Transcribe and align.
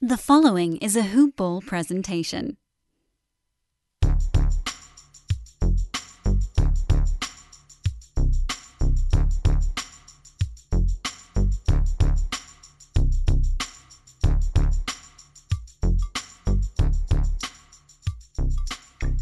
The 0.00 0.16
following 0.16 0.76
is 0.76 0.94
a 0.94 1.02
Hoop 1.02 1.34
Ball 1.34 1.60
presentation. 1.60 2.56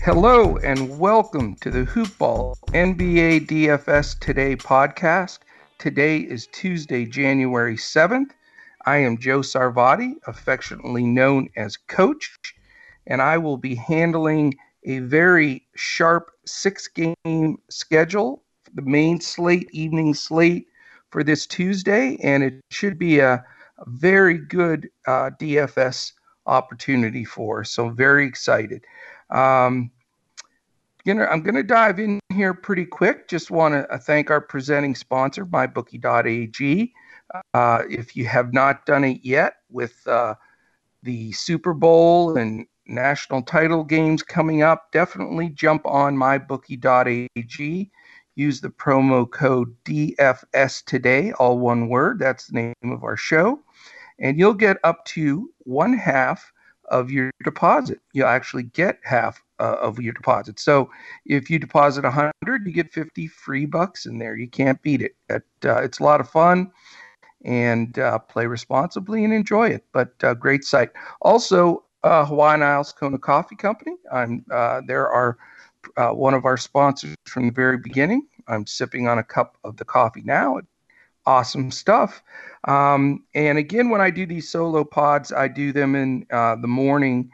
Hello 0.03 0.59
and 0.59 0.99
welcome 0.99 1.57
to 1.63 1.71
the 1.71 1.85
Hoop 1.85 2.19
Ball 2.19 2.55
NBA 2.75 3.47
DFS 3.47 4.19
Today 4.19 4.57
podcast. 4.57 5.39
Today 5.79 6.19
is 6.19 6.47
Tuesday, 6.49 7.07
January 7.07 7.79
7th. 7.79 8.33
I 8.87 8.99
am 8.99 9.19
Joe 9.19 9.41
Sarvadi, 9.41 10.15
affectionately 10.29 11.05
known 11.05 11.49
as 11.57 11.77
Coach, 11.77 12.39
and 13.09 13.21
I 13.21 13.37
will 13.37 13.57
be 13.57 13.75
handling 13.75 14.55
a 14.85 15.01
very 15.01 15.67
sharp 15.75 16.31
six 16.47 16.87
game 16.87 17.59
schedule, 17.69 18.45
the 18.75 18.83
main 18.83 19.21
slate, 19.21 19.69
evening 19.73 20.15
slate 20.15 20.69
for 21.11 21.25
this 21.25 21.47
Tuesday, 21.47 22.17
and 22.23 22.45
it 22.45 22.61
should 22.71 22.97
be 22.97 23.19
a, 23.19 23.45
a 23.79 23.85
very 23.87 24.39
good 24.39 24.89
uh, 25.09 25.31
DFS 25.41 26.13
opportunity 26.47 27.25
for 27.25 27.63
us. 27.63 27.71
So, 27.71 27.89
very 27.89 28.25
excited. 28.25 28.85
Um, 29.31 29.91
you 31.05 31.15
know, 31.15 31.25
I'm 31.25 31.43
going 31.43 31.57
to 31.57 31.65
dive 31.65 31.99
in 31.99 32.21
here 32.33 32.55
pretty 32.55 32.85
quick. 32.85 33.27
Just 33.27 33.51
want 33.51 33.75
to 33.75 33.93
uh, 33.93 33.99
thank 33.99 34.31
our 34.31 34.41
presenting 34.41 34.95
sponsor, 34.95 35.45
MyBookie.ag. 35.45 36.93
Uh, 37.55 37.83
if 37.89 38.17
you 38.17 38.27
have 38.27 38.53
not 38.53 38.87
done 38.87 39.05
it 39.05 39.21
yet 39.23 39.55
with 39.71 40.07
uh, 40.07 40.35
the 41.03 41.33
Super 41.33 41.75
Bowl 41.75 42.37
and 42.37 42.67
national 42.87 43.43
title 43.43 43.85
games 43.85 44.23
coming 44.23 44.63
up, 44.63 44.93
definitely 44.93 45.49
jump 45.51 45.85
on 45.87 46.17
mybookie.ag. 46.17 47.91
Use 48.35 48.61
the 48.61 48.69
promo 48.69 49.31
code 49.31 49.75
DFS 49.85 50.85
today, 50.85 51.33
all 51.33 51.59
one 51.59 51.89
word. 51.89 52.19
That's 52.19 52.47
the 52.47 52.55
name 52.55 52.93
of 52.93 53.03
our 53.03 53.17
show. 53.17 53.61
And 54.19 54.39
you'll 54.39 54.55
get 54.55 54.77
up 54.85 55.05
to 55.07 55.51
one 55.65 55.95
half 55.95 56.53
of 56.91 57.11
your 57.11 57.31
deposit. 57.45 57.99
You'll 58.13 58.29
actually 58.29 58.65
get 58.65 58.99
half 59.03 59.43
uh, 59.59 59.77
of 59.81 59.99
your 59.99 60.13
deposit. 60.13 60.61
So 60.61 60.91
if 61.25 61.51
you 61.51 61.59
deposit 61.59 62.05
100, 62.05 62.67
you 62.67 62.73
get 62.73 62.93
50 62.93 63.27
free 63.27 63.67
bucks 63.67 64.07
in 64.07 64.19
there. 64.19 64.37
You 64.37 64.49
can't 64.49 64.81
beat 64.83 65.03
it. 65.03 65.17
uh, 65.31 65.41
it's 65.65 65.99
a 65.99 66.05
lot 66.05 66.21
of 66.21 66.29
fun 66.29 66.71
and 67.47 67.99
uh, 68.01 68.19
play 68.19 68.47
responsibly 68.47 69.25
and 69.25 69.33
enjoy 69.33 69.69
it. 69.69 69.85
But 69.93 70.13
uh, 70.23 70.35
great 70.35 70.65
site. 70.65 70.91
Also, 71.23 71.85
uh, 72.03 72.27
Hawaiian 72.27 72.63
Isles 72.63 72.93
Kona 72.93 73.19
Coffee 73.19 73.57
Company. 73.57 73.97
I'm 74.13 74.45
uh, 74.51 74.83
there 74.87 75.09
are 75.09 75.39
uh, 75.97 76.11
one 76.11 76.35
of 76.35 76.45
our 76.45 76.57
sponsors 76.57 77.15
from 77.27 77.47
the 77.47 77.53
very 77.53 77.79
beginning. 77.79 78.27
I'm 78.49 78.67
sipping 78.67 79.09
on 79.09 79.19
a 79.19 79.25
cup 79.25 79.57
of 79.65 79.77
the 79.77 79.85
coffee 79.85 80.23
now. 80.23 80.61
Awesome 81.25 81.71
stuff. 81.71 82.23
Um, 82.69 83.25
and 83.35 83.59
again, 83.59 83.91
when 83.91 84.01
I 84.01 84.11
do 84.11 84.27
these 84.27 84.49
solo 84.49 84.85
pods, 84.85 85.33
I 85.33 85.49
do 85.49 85.73
them 85.73 85.95
in 85.95 86.27
uh, 86.31 86.57
the 86.57 86.69
morning 86.69 87.33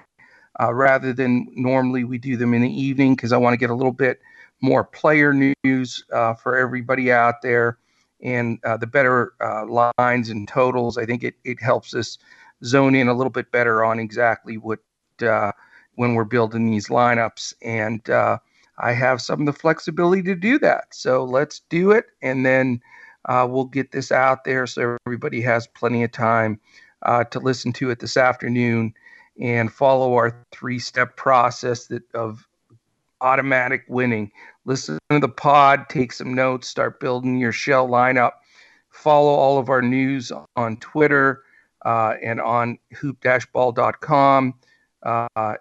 rather 0.61 1.13
than 1.13 1.49
normally 1.57 2.05
we 2.05 2.19
do 2.19 2.37
them 2.37 2.55
in 2.55 2.63
the 2.63 2.71
evening 2.73 3.17
because 3.17 3.33
I 3.33 3.37
want 3.37 3.53
to 3.55 3.59
get 3.59 3.71
a 3.71 3.75
little 3.75 3.93
bit 3.93 4.21
more 4.61 4.85
player 4.85 5.33
news 5.33 6.05
for 6.09 6.57
everybody 6.57 7.11
out 7.11 7.43
there 7.43 7.79
and 8.23 8.59
uh, 8.65 8.77
the 8.77 8.87
better 8.87 9.33
uh, 9.41 9.67
lines 9.99 10.29
and 10.29 10.47
totals, 10.47 10.97
I 10.97 11.05
think 11.05 11.25
it, 11.25 11.35
it 11.45 11.61
helps 11.61 11.95
us 11.95 12.19
zone 12.65 12.95
in 12.95 13.09
a 13.09 13.15
little 13.15 13.31
bit 13.31 13.51
better 13.51 13.85
on 13.85 13.99
exactly 13.99 14.57
what 14.57 14.79
uh, 15.21 15.53
when 15.97 16.15
we're 16.15 16.25
building 16.25 16.71
these 16.71 16.89
lineups. 16.89 17.55
And 17.63 18.09
uh, 18.09 18.39
I 18.79 18.93
have 18.93 19.21
some 19.21 19.41
of 19.41 19.47
the 19.47 19.53
flexibility 19.53 20.23
to 20.23 20.35
do 20.35 20.59
that. 20.61 20.95
So 20.95 21.25
let's 21.25 21.61
do 21.69 21.91
it, 21.91 22.07
and 22.23 22.47
then 22.47 22.81
uh, 23.27 23.47
we'll 23.49 23.67
get 23.67 23.93
this 23.93 24.11
out 24.11 24.45
there 24.45 24.67
so 24.67 24.97
everybody 25.07 25.41
has 25.43 25.67
plenty 25.67 26.03
of 26.03 26.13
time 26.13 26.61
uh, 27.03 27.25
to 27.25 27.41
listen 27.41 27.73
to 27.75 27.91
it 27.91 27.99
this 27.99 28.17
afternoon 28.17 28.95
and 29.41 29.73
follow 29.73 30.15
our 30.15 30.45
three-step 30.53 31.17
process 31.17 31.87
that 31.87 32.03
of 32.15 32.47
automatic 33.23 33.85
winning. 33.89 34.31
Listen 34.65 34.99
to 35.11 35.19
the 35.19 35.29
pod, 35.29 35.89
take 35.89 36.13
some 36.13 36.35
notes, 36.35 36.69
start 36.69 37.01
building 37.01 37.39
your 37.39 37.53
shell 37.53 37.89
lineup. 37.89 38.33
Follow 38.91 39.31
all 39.31 39.59
of 39.59 39.71
our 39.71 39.83
news 39.83 40.31
on 40.57 40.77
Twitter 40.77 41.43
uh, 41.85 42.15
and 42.23 42.41
on 42.41 42.79
hoop-ball.com. 42.95 44.55
Uh, 45.03 45.55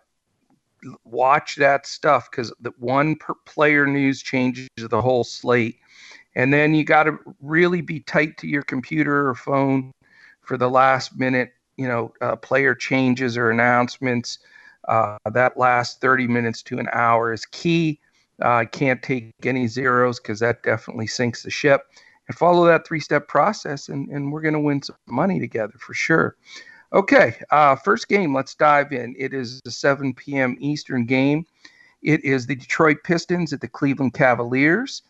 watch 1.05 1.55
that 1.55 1.85
stuff 1.85 2.29
because 2.29 2.53
the 2.59 2.71
one 2.77 3.15
per 3.15 3.33
player 3.45 3.85
news 3.85 4.21
changes 4.21 4.67
the 4.77 5.01
whole 5.01 5.23
slate. 5.23 5.77
And 6.35 6.53
then 6.53 6.73
you 6.73 6.83
got 6.83 7.03
to 7.03 7.17
really 7.41 7.81
be 7.81 7.99
tight 8.01 8.37
to 8.39 8.47
your 8.47 8.63
computer 8.63 9.29
or 9.29 9.35
phone 9.35 9.91
for 10.41 10.57
the 10.57 10.69
last 10.69 11.17
minute, 11.17 11.53
you 11.77 11.87
know, 11.87 12.13
uh, 12.21 12.35
player 12.35 12.73
changes 12.73 13.37
or 13.37 13.49
announcements. 13.49 14.39
Uh, 14.87 15.17
that 15.31 15.57
last 15.57 16.01
30 16.01 16.27
minutes 16.27 16.63
to 16.63 16.79
an 16.79 16.89
hour 16.91 17.33
is 17.33 17.45
key. 17.45 17.99
I 18.41 18.63
uh, 18.63 18.65
can't 18.65 19.03
take 19.03 19.31
any 19.43 19.67
zeros 19.67 20.19
because 20.19 20.39
that 20.39 20.63
definitely 20.63 21.07
sinks 21.07 21.43
the 21.43 21.51
ship. 21.51 21.85
And 22.27 22.37
follow 22.37 22.65
that 22.65 22.87
three 22.87 22.99
step 22.99 23.27
process, 23.27 23.89
and, 23.89 24.09
and 24.09 24.31
we're 24.31 24.41
going 24.41 24.53
to 24.53 24.59
win 24.59 24.81
some 24.81 24.95
money 25.07 25.39
together 25.39 25.73
for 25.79 25.93
sure. 25.93 26.37
Okay, 26.93 27.37
uh, 27.51 27.75
first 27.75 28.09
game, 28.09 28.33
let's 28.33 28.55
dive 28.55 28.91
in. 28.91 29.15
It 29.17 29.33
is 29.33 29.61
a 29.65 29.71
7 29.71 30.13
p.m. 30.13 30.57
Eastern 30.59 31.05
game. 31.05 31.45
It 32.01 32.23
is 32.25 32.47
the 32.47 32.55
Detroit 32.55 32.97
Pistons 33.03 33.53
at 33.53 33.61
the 33.61 33.67
Cleveland 33.67 34.13
Cavaliers. 34.13 35.03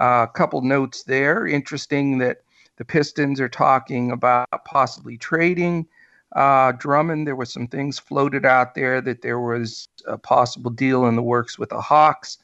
Uh, 0.00 0.26
a 0.28 0.32
couple 0.32 0.62
notes 0.62 1.02
there. 1.02 1.46
Interesting 1.46 2.18
that 2.18 2.38
the 2.78 2.84
Pistons 2.84 3.40
are 3.40 3.48
talking 3.48 4.10
about 4.10 4.48
possibly 4.64 5.18
trading 5.18 5.86
uh, 6.32 6.72
Drummond. 6.72 7.26
There 7.26 7.36
were 7.36 7.44
some 7.44 7.66
things 7.66 7.98
floated 7.98 8.44
out 8.44 8.74
there 8.74 9.00
that 9.00 9.22
there 9.22 9.40
was 9.40 9.88
a 10.06 10.18
possible 10.18 10.70
deal 10.70 11.06
in 11.06 11.16
the 11.16 11.22
works 11.22 11.58
with 11.58 11.70
the 11.70 11.80
Hawks. 11.80 12.38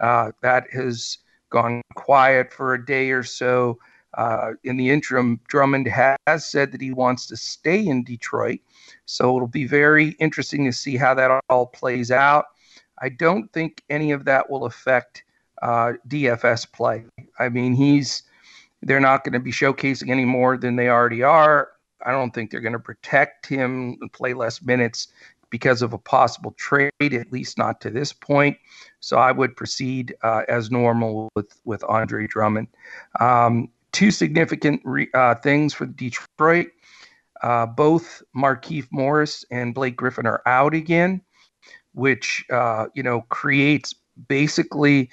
Uh, 0.00 0.32
that 0.40 0.70
has 0.72 1.18
gone 1.50 1.82
quiet 1.94 2.52
for 2.52 2.74
a 2.74 2.84
day 2.84 3.10
or 3.10 3.22
so. 3.22 3.78
Uh, 4.14 4.52
in 4.64 4.76
the 4.76 4.90
interim, 4.90 5.40
Drummond 5.48 5.88
has 5.88 6.44
said 6.44 6.72
that 6.72 6.80
he 6.80 6.92
wants 6.92 7.26
to 7.26 7.36
stay 7.36 7.86
in 7.86 8.04
Detroit. 8.04 8.60
So 9.06 9.36
it'll 9.36 9.48
be 9.48 9.66
very 9.66 10.10
interesting 10.12 10.64
to 10.66 10.72
see 10.72 10.96
how 10.96 11.14
that 11.14 11.42
all 11.48 11.66
plays 11.66 12.10
out. 12.10 12.46
I 13.00 13.08
don't 13.08 13.52
think 13.52 13.82
any 13.88 14.12
of 14.12 14.24
that 14.26 14.50
will 14.50 14.64
affect 14.64 15.24
uh, 15.62 15.94
DFS 16.08 16.70
play. 16.72 17.04
I 17.38 17.48
mean, 17.48 17.74
he's 17.74 18.22
they're 18.82 19.00
not 19.00 19.24
going 19.24 19.32
to 19.32 19.40
be 19.40 19.52
showcasing 19.52 20.10
any 20.10 20.24
more 20.24 20.56
than 20.56 20.76
they 20.76 20.88
already 20.88 21.22
are. 21.22 21.68
I 22.04 22.10
don't 22.12 22.32
think 22.32 22.50
they're 22.50 22.60
going 22.60 22.72
to 22.72 22.78
protect 22.78 23.46
him 23.46 23.96
and 24.00 24.12
play 24.12 24.34
less 24.34 24.62
minutes 24.62 25.08
because 25.52 25.82
of 25.82 25.92
a 25.92 25.98
possible 25.98 26.52
trade, 26.52 26.92
at 27.00 27.30
least 27.30 27.58
not 27.58 27.80
to 27.82 27.90
this 27.90 28.12
point. 28.12 28.56
So 29.00 29.18
I 29.18 29.30
would 29.30 29.54
proceed 29.54 30.16
uh, 30.22 30.42
as 30.48 30.70
normal 30.70 31.28
with 31.36 31.60
with 31.64 31.84
Andre 31.84 32.26
Drummond. 32.26 32.68
Um, 33.20 33.68
two 33.92 34.10
significant 34.10 34.80
re- 34.84 35.10
uh, 35.14 35.36
things 35.36 35.74
for 35.74 35.86
Detroit. 35.86 36.68
Uh, 37.42 37.66
both 37.66 38.22
Markieff 38.34 38.86
Morris 38.90 39.44
and 39.50 39.74
Blake 39.74 39.96
Griffin 39.96 40.26
are 40.26 40.42
out 40.46 40.74
again, 40.74 41.20
which 41.92 42.44
uh, 42.50 42.86
you 42.94 43.02
know 43.02 43.20
creates 43.28 43.94
basically 44.28 45.10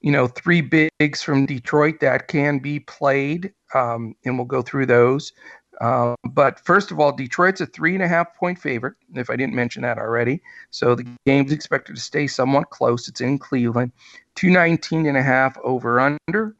you 0.00 0.12
know 0.12 0.26
three 0.26 0.60
bigs 0.60 1.22
from 1.22 1.46
Detroit 1.46 2.00
that 2.00 2.28
can 2.28 2.58
be 2.58 2.80
played, 2.80 3.52
um, 3.74 4.14
and 4.24 4.36
we'll 4.36 4.46
go 4.46 4.60
through 4.60 4.86
those. 4.86 5.32
Uh, 5.80 6.14
but 6.30 6.58
first 6.60 6.90
of 6.90 6.98
all, 6.98 7.12
Detroit's 7.12 7.60
a 7.60 7.66
three 7.66 7.94
and 7.94 8.02
a 8.02 8.08
half 8.08 8.34
point 8.34 8.58
favorite, 8.58 8.94
if 9.14 9.30
I 9.30 9.36
didn't 9.36 9.54
mention 9.54 9.82
that 9.82 9.98
already. 9.98 10.42
So 10.70 10.94
the 10.94 11.06
game's 11.24 11.52
expected 11.52 11.96
to 11.96 12.02
stay 12.02 12.26
somewhat 12.26 12.70
close. 12.70 13.08
It's 13.08 13.20
in 13.20 13.38
Cleveland. 13.38 13.92
219 14.34 15.06
and 15.06 15.16
a 15.16 15.22
half 15.22 15.56
over 15.62 16.00
under. 16.00 16.56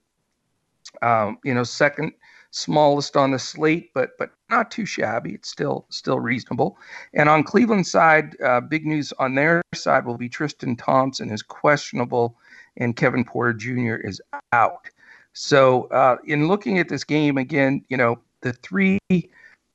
Um, 1.03 1.39
you 1.45 1.53
know, 1.53 1.65
second 1.65 2.13
smallest 2.51 3.17
on 3.17 3.31
the 3.31 3.39
slate, 3.39 3.91
but 3.95 4.17
but 4.19 4.31
not 4.51 4.71
too 4.71 4.87
shabby. 4.87 5.33
It's 5.35 5.51
still 5.51 5.87
still 5.91 6.19
reasonable. 6.19 6.79
And 7.15 7.29
on 7.29 7.45
Cleveland's 7.45 7.91
side, 7.91 8.41
uh, 8.41 8.61
big 8.61 8.87
news 8.87 9.13
on 9.19 9.35
their 9.35 9.63
side 9.75 10.07
will 10.07 10.17
be 10.17 10.29
Tristan 10.29 10.77
Thompson 10.77 11.31
is 11.31 11.43
questionable, 11.43 12.37
and 12.77 12.97
Kevin 12.97 13.25
Porter 13.25 13.53
Jr. 13.53 13.97
is 13.97 14.21
out. 14.53 14.89
So 15.35 15.85
uh, 15.85 16.17
in 16.25 16.49
looking 16.49 16.79
at 16.79 16.89
this 16.89 17.05
game 17.05 17.39
again, 17.39 17.85
you 17.89 17.97
know, 17.97 18.19
the 18.41 18.53
three 18.53 18.99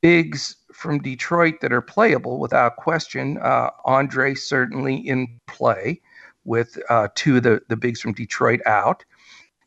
bigs 0.02 0.58
from 0.72 1.00
Detroit 1.00 1.56
that 1.62 1.72
are 1.72 1.82
playable 1.82 2.40
without 2.40 2.76
question. 2.76 3.38
Uh, 3.42 3.70
Andre 3.86 4.36
certainly 4.36 4.96
in 4.96 5.40
play 5.48 6.02
with 6.46 6.78
uh, 6.90 7.08
two 7.16 7.38
of 7.38 7.44
the, 7.44 7.62
the 7.70 7.78
bigs 7.78 8.02
from 8.02 8.14
Detroit 8.14 8.60
out. 8.66 9.06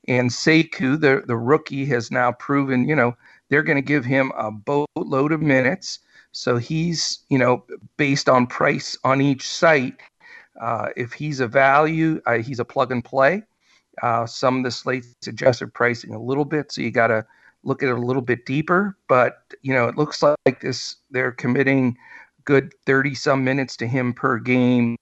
And 0.09 0.31
Sekou, 0.31 1.01
the, 1.01 1.25
the 1.27 1.37
rookie, 1.37 1.87
has 1.87 2.11
now 2.11 2.33
proven, 2.33 2.87
you 2.89 2.95
know, 2.95 3.17
they're 3.49 3.63
going 3.63 3.77
to 3.77 3.83
give 3.83 4.05
him 4.05 4.33
a 4.37 4.51
boatload 4.51 5.33
of 5.33 5.41
minutes. 5.41 6.01
So 6.33 6.59
he's, 6.59 7.21
you 7.29 7.39
know, 7.39 7.65
based 7.97 8.29
on 8.29 8.47
price 8.47 8.97
on 9.05 9.21
each 9.21 9.49
site. 9.49 9.95
Uh, 10.61 10.89
if 10.97 11.13
he's 11.13 11.41
a 11.41 11.49
value, 11.49 12.21
uh, 12.27 12.39
he's 12.39 12.61
a 12.61 12.65
plug 12.65 12.93
and 12.93 13.05
play. 13.05 13.43
Uh, 14.03 14.27
some 14.27 14.59
of 14.59 14.65
the 14.65 14.71
slates 14.71 15.15
adjusted 15.27 15.73
pricing 15.73 16.15
a 16.15 16.23
little 16.23 16.45
bit, 16.45 16.71
so 16.71 16.83
you 16.83 16.91
got 16.91 17.07
to 17.07 17.25
look 17.67 17.83
at 17.83 17.89
it 17.89 17.99
a 17.99 18.01
little 18.01 18.23
bit 18.23 18.47
deeper. 18.47 18.97
But 19.09 19.39
you 19.63 19.75
know, 19.75 19.89
it 19.89 19.97
looks 19.97 20.23
like 20.23 20.61
this 20.61 20.97
they're 21.11 21.33
committing 21.33 21.99
good 22.45 22.73
30 22.87 23.15
some 23.15 23.45
minutes 23.45 23.77
to 23.79 23.87
him 23.87 24.15
per 24.15 24.39
game, 24.39 24.97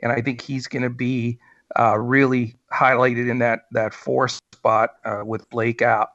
and 0.00 0.12
I 0.12 0.20
think 0.20 0.40
he's 0.40 0.68
going 0.68 0.82
to 0.82 0.90
be 0.90 1.38
uh, 1.78 1.98
really 1.98 2.54
highlighted 2.72 3.28
in 3.28 3.38
that 3.38 3.62
that 3.72 3.94
four 3.94 4.28
spot 4.28 4.90
uh, 5.04 5.22
with 5.24 5.48
Blake 5.50 5.82
out. 5.82 6.10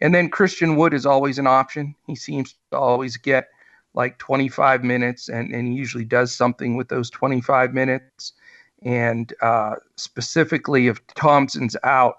And 0.00 0.14
then 0.14 0.28
Christian 0.28 0.76
Wood 0.76 0.94
is 0.94 1.06
always 1.06 1.38
an 1.38 1.46
option. 1.46 1.94
He 2.06 2.16
seems 2.16 2.56
to 2.70 2.78
always 2.78 3.16
get 3.16 3.48
like 3.94 4.18
25 4.18 4.82
minutes, 4.82 5.28
and, 5.28 5.54
and 5.54 5.68
he 5.68 5.74
usually 5.74 6.04
does 6.04 6.34
something 6.34 6.76
with 6.76 6.88
those 6.88 7.10
25 7.10 7.74
minutes. 7.74 8.32
And 8.82 9.32
uh, 9.42 9.74
specifically, 9.96 10.88
if 10.88 11.06
Thompson's 11.08 11.76
out, 11.84 12.16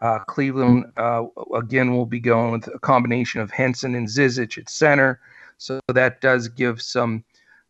uh, 0.00 0.18
Cleveland 0.20 0.86
uh, 0.96 1.24
again 1.54 1.92
will 1.92 2.06
be 2.06 2.20
going 2.20 2.52
with 2.52 2.68
a 2.68 2.78
combination 2.78 3.40
of 3.40 3.50
Henson 3.50 3.94
and 3.94 4.08
Zizic 4.08 4.58
at 4.58 4.68
center. 4.68 5.20
So 5.58 5.80
that 5.88 6.20
does 6.20 6.48
give 6.48 6.82
some 6.82 7.24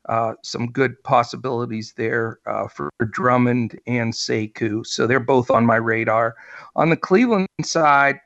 uh, 0.09 0.35
some 0.43 0.71
good 0.71 1.03
possibilities 1.03 1.95
there 1.97 2.39
uh, 2.47 2.69
for 2.69 2.91
Drummond 3.11 3.81
and 3.87 4.13
Sekou. 4.13 4.87
So 4.87 5.07
they're 5.07 5.19
both 5.19 5.51
on 5.51 5.65
my 5.65 5.77
radar. 5.77 6.35
On 6.77 6.91
the 6.91 6.97
Cleveland 6.97 7.49
side, 7.63 8.21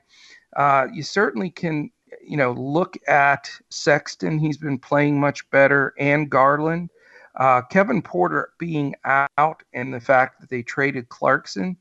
uh, 0.57 0.87
you 0.91 1.03
certainly 1.03 1.49
can 1.49 1.89
you 2.29 2.37
know, 2.37 2.51
look 2.51 2.95
at 3.07 3.49
Sexton. 3.69 4.37
He's 4.37 4.57
been 4.57 4.77
playing 4.77 5.19
much 5.19 5.49
better, 5.49 5.93
and 5.97 6.29
Garland. 6.29 6.91
Uh, 7.35 7.61
Kevin 7.63 8.01
Porter 8.01 8.49
being 8.59 8.93
out 9.05 9.63
and 9.73 9.93
the 9.93 9.99
fact 9.99 10.39
that 10.39 10.49
they 10.49 10.61
traded 10.61 11.09
Clarkson 11.09 11.77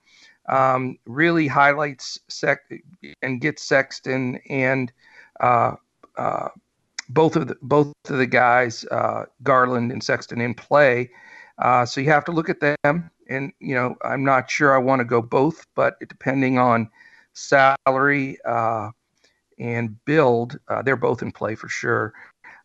um, 0.49 0.99
really 1.07 1.47
highlights 1.47 2.19
Sec- 2.29 2.83
and 3.23 3.41
gets 3.41 3.63
Sexton 3.63 4.41
and 4.49 4.93
uh, 5.41 5.75
uh, 6.17 6.49
both 7.09 7.37
of 7.37 7.49
the 7.49 7.57
both 7.63 7.93
of 8.09 8.19
the 8.19 8.27
guys, 8.27 8.85
uh, 8.91 9.25
Garland 9.43 9.93
and 9.93 10.03
Sexton, 10.03 10.41
in 10.41 10.55
play. 10.55 11.11
Uh, 11.59 11.85
so 11.85 12.01
you 12.01 12.11
have 12.11 12.25
to 12.25 12.33
look 12.33 12.49
at 12.49 12.61
them, 12.61 13.11
and 13.29 13.53
you 13.61 13.75
know 13.75 13.97
I'm 14.03 14.25
not 14.25 14.51
sure 14.51 14.75
I 14.75 14.79
want 14.79 15.01
to 15.01 15.05
go 15.05 15.23
both, 15.23 15.65
but 15.75 15.95
depending 16.09 16.59
on 16.59 16.91
salary 17.35 18.39
uh, 18.45 18.91
and 19.59 20.03
build, 20.05 20.59
uh, 20.69 20.83
they're 20.83 20.97
both 20.97 21.23
in 21.23 21.33
play 21.33 21.55
for 21.55 21.69
sure. 21.69 22.13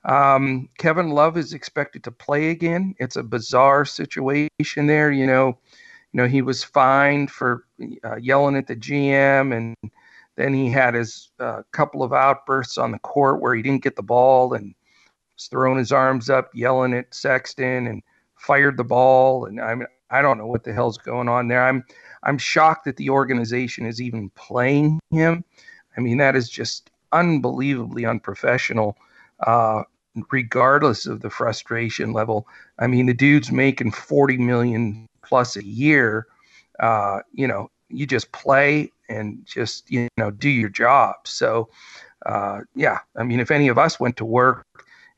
Um, 0.06 0.70
Kevin 0.78 1.12
Love 1.12 1.38
is 1.38 1.54
expected 1.54 2.04
to 2.04 2.12
play 2.12 2.50
again. 2.50 2.94
It's 3.00 3.16
a 3.16 3.24
bizarre 3.24 3.86
situation 3.86 4.88
there. 4.88 5.12
You 5.12 5.26
know, 5.26 5.58
you 6.14 6.22
know 6.22 6.28
he 6.28 6.42
was 6.42 6.64
fined 6.64 7.32
for 7.32 7.66
uh, 8.04 8.18
yelling 8.18 8.56
at 8.56 8.68
the 8.68 8.76
GM, 8.76 9.56
and 9.56 9.92
then 10.36 10.54
he 10.54 10.70
had 10.70 10.94
his 10.94 11.32
uh, 11.40 11.64
couple 11.72 12.04
of 12.04 12.14
outbursts 12.14 12.78
on 12.78 12.92
the 12.92 13.00
court 13.00 13.42
where 13.42 13.56
he 13.56 13.62
didn't 13.62 13.84
get 13.84 13.96
the 13.96 14.04
ball 14.04 14.54
and 14.54 14.76
was 15.36 15.48
throwing 15.48 15.80
his 15.80 15.92
arms 15.92 16.30
up, 16.30 16.52
yelling 16.54 16.94
at 16.94 17.14
Sexton, 17.14 17.88
and 17.88 18.04
fired 18.36 18.78
the 18.78 18.84
ball. 18.84 19.46
And 19.46 19.60
I 19.60 19.74
mean, 19.76 19.88
I 20.12 20.22
don't 20.22 20.38
know 20.38 20.48
what 20.48 20.64
the 20.64 20.74
hell's 20.74 20.98
going 20.98 21.28
on 21.28 21.48
there. 21.48 21.66
I'm 21.66 21.84
I'm 22.22 22.38
shocked 22.38 22.86
that 22.86 22.98
the 22.98 23.10
organization 23.10 23.86
is 23.86 24.00
even 24.00 24.30
playing 24.32 25.00
him. 25.10 25.44
I 25.98 26.02
mean, 26.02 26.18
that 26.18 26.36
is 26.36 26.48
just 26.48 26.92
unbelievably 27.12 28.06
unprofessional, 28.06 28.98
uh, 29.46 29.84
regardless 30.32 31.06
of 31.06 31.22
the 31.22 31.30
frustration 31.30 32.14
level. 32.14 32.48
I 32.78 32.88
mean, 32.88 33.08
the 33.08 33.14
dude's 33.14 33.52
making 33.52 33.92
40 33.92 34.38
million 34.38 35.08
plus 35.24 35.56
a 35.56 35.66
year. 35.66 36.28
Uh, 36.80 37.20
you 37.34 37.48
know, 37.48 37.70
you 37.90 38.06
just 38.06 38.32
play 38.32 38.92
and 39.10 39.46
just, 39.46 39.90
you 39.90 40.08
know, 40.18 40.32
do 40.32 40.50
your 40.50 40.70
job. 40.70 41.16
So, 41.26 41.70
uh, 42.26 42.62
yeah, 42.76 43.00
I 43.16 43.24
mean, 43.24 43.40
if 43.40 43.52
any 43.52 43.68
of 43.68 43.78
us 43.78 44.00
went 44.00 44.18
to 44.18 44.26
work 44.26 44.66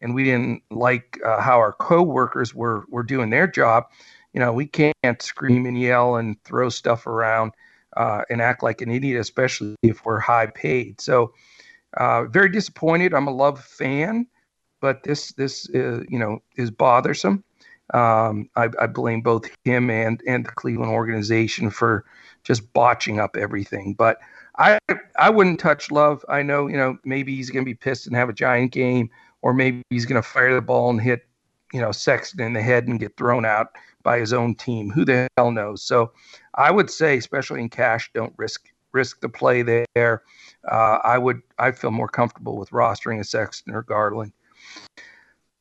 and 0.02 0.14
we 0.14 0.24
didn't 0.24 0.64
like 0.72 1.20
uh, 1.26 1.42
how 1.42 1.58
our 1.58 1.74
coworkers 1.74 2.54
were, 2.54 2.86
were 2.90 3.04
doing 3.04 3.30
their 3.30 3.48
job, 3.48 3.86
you 4.34 4.40
know, 4.40 4.52
we 4.52 4.66
can't 4.66 5.22
scream 5.22 5.66
and 5.66 5.80
yell 5.80 6.18
and 6.18 6.42
throw 6.44 6.68
stuff 6.70 7.08
around 7.08 7.54
uh, 7.96 8.24
and 8.30 8.42
act 8.42 8.64
like 8.64 8.82
an 8.82 8.92
idiot, 8.92 9.20
especially 9.20 9.76
if 9.82 10.04
we're 10.04 10.20
high 10.20 10.48
paid. 10.48 11.00
So, 11.00 11.34
uh, 11.96 12.26
very 12.26 12.50
disappointed. 12.50 13.14
I'm 13.14 13.28
a 13.28 13.34
Love 13.34 13.64
fan, 13.64 14.28
but 14.82 15.04
this 15.04 15.32
this 15.34 15.70
uh, 15.74 16.04
you 16.10 16.20
know 16.20 16.40
is 16.58 16.72
bothersome. 16.72 17.44
Um, 17.94 18.50
I, 18.56 18.70
I, 18.80 18.88
blame 18.88 19.22
both 19.22 19.48
him 19.64 19.92
and 19.92 20.20
and 20.28 20.46
the 20.46 20.52
Cleveland 20.52 20.92
organization 20.92 21.70
for 21.70 22.04
just 22.44 22.74
botching 22.74 23.20
up 23.20 23.38
everything. 23.38 23.94
But 23.94 24.18
I 24.58 24.80
I 25.18 25.30
wouldn't 25.30 25.60
touch 25.60 25.92
Love. 25.92 26.26
I 26.28 26.42
know 26.42 26.68
you 26.68 26.78
know 26.78 26.98
maybe 27.04 27.36
he's 27.36 27.52
going 27.52 27.64
to 27.64 27.70
be 27.70 27.76
pissed 27.76 28.08
and 28.08 28.16
have 28.16 28.30
a 28.30 28.34
giant 28.34 28.72
game, 28.72 29.10
or 29.42 29.54
maybe 29.54 29.84
he's 29.92 30.06
going 30.06 30.22
to 30.22 30.28
fire 30.28 30.56
the 30.56 30.62
ball 30.62 30.90
and 30.90 31.00
hit 31.00 31.28
you 31.74 31.80
know 31.82 31.92
Sexton 31.92 32.42
in 32.42 32.54
the 32.54 32.62
head 32.62 32.88
and 32.88 33.00
get 33.00 33.18
thrown 33.18 33.46
out 33.46 33.68
by 34.02 34.20
his 34.20 34.34
own 34.34 34.56
team. 34.56 34.90
Who 34.90 35.06
the 35.06 35.28
hell 35.38 35.52
knows? 35.52 35.84
So 35.84 36.12
I 36.56 36.72
would 36.72 36.90
say, 36.90 37.18
especially 37.18 37.62
in 37.62 37.70
cash, 37.70 38.10
don't 38.14 38.34
risk 38.38 38.68
risk 38.94 39.22
the 39.22 39.30
play 39.30 39.62
there. 39.62 40.24
Uh, 40.70 41.00
I 41.04 41.20
would 41.20 41.42
I 41.60 41.72
feel 41.72 41.92
more 41.92 42.08
comfortable 42.08 42.58
with 42.58 42.72
rostering 42.72 43.20
a 43.20 43.24
Sexton 43.24 43.76
or 43.76 43.84
Garland. 43.84 44.34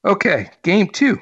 Okay, 0.05 0.51
game 0.63 0.89
two. 0.89 1.21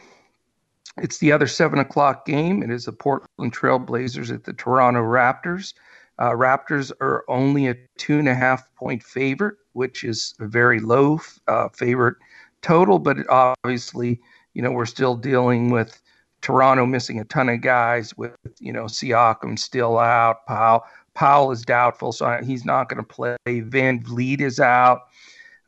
It's 0.99 1.19
the 1.19 1.33
other 1.33 1.47
seven 1.47 1.79
o'clock 1.79 2.27
game. 2.27 2.63
It 2.63 2.71
is 2.71 2.85
the 2.85 2.93
Portland 2.93 3.55
Trailblazers 3.55 4.33
at 4.33 4.45
the 4.45 4.53
Toronto 4.53 5.01
Raptors. 5.01 5.75
Uh, 6.19 6.31
Raptors 6.31 6.93
are 7.01 7.25
only 7.29 7.69
a 7.69 7.77
two 7.97 8.19
and 8.19 8.29
a 8.29 8.35
half 8.35 8.73
point 8.75 9.03
favorite, 9.03 9.57
which 9.73 10.05
is 10.05 10.35
a 10.41 10.47
very 10.47 10.81
low 10.81 11.21
uh, 11.49 11.69
favorite 11.71 12.17
total. 12.61 12.99
But 12.99 13.19
obviously, 13.31 14.21
you 14.55 14.63
know, 14.63 14.71
we're 14.71 14.87
still 14.87 15.17
dealing 15.17 15.71
with 15.71 16.01
Toronto 16.43 16.85
missing 16.85 17.21
a 17.21 17.25
ton 17.25 17.49
of 17.49 17.63
guys, 17.63 18.17
with 18.17 18.37
you 18.59 18.73
know 18.73 18.85
Siakam 18.85 19.59
still 19.59 19.99
out, 19.99 20.45
Powell 20.47 20.85
Powell 21.15 21.53
is 21.53 21.63
doubtful, 21.63 22.13
so 22.13 22.41
he's 22.43 22.65
not 22.65 22.89
going 22.89 23.03
to 23.03 23.09
play. 23.09 23.37
VanVleet 23.47 24.41
is 24.41 24.61
out. 24.61 25.03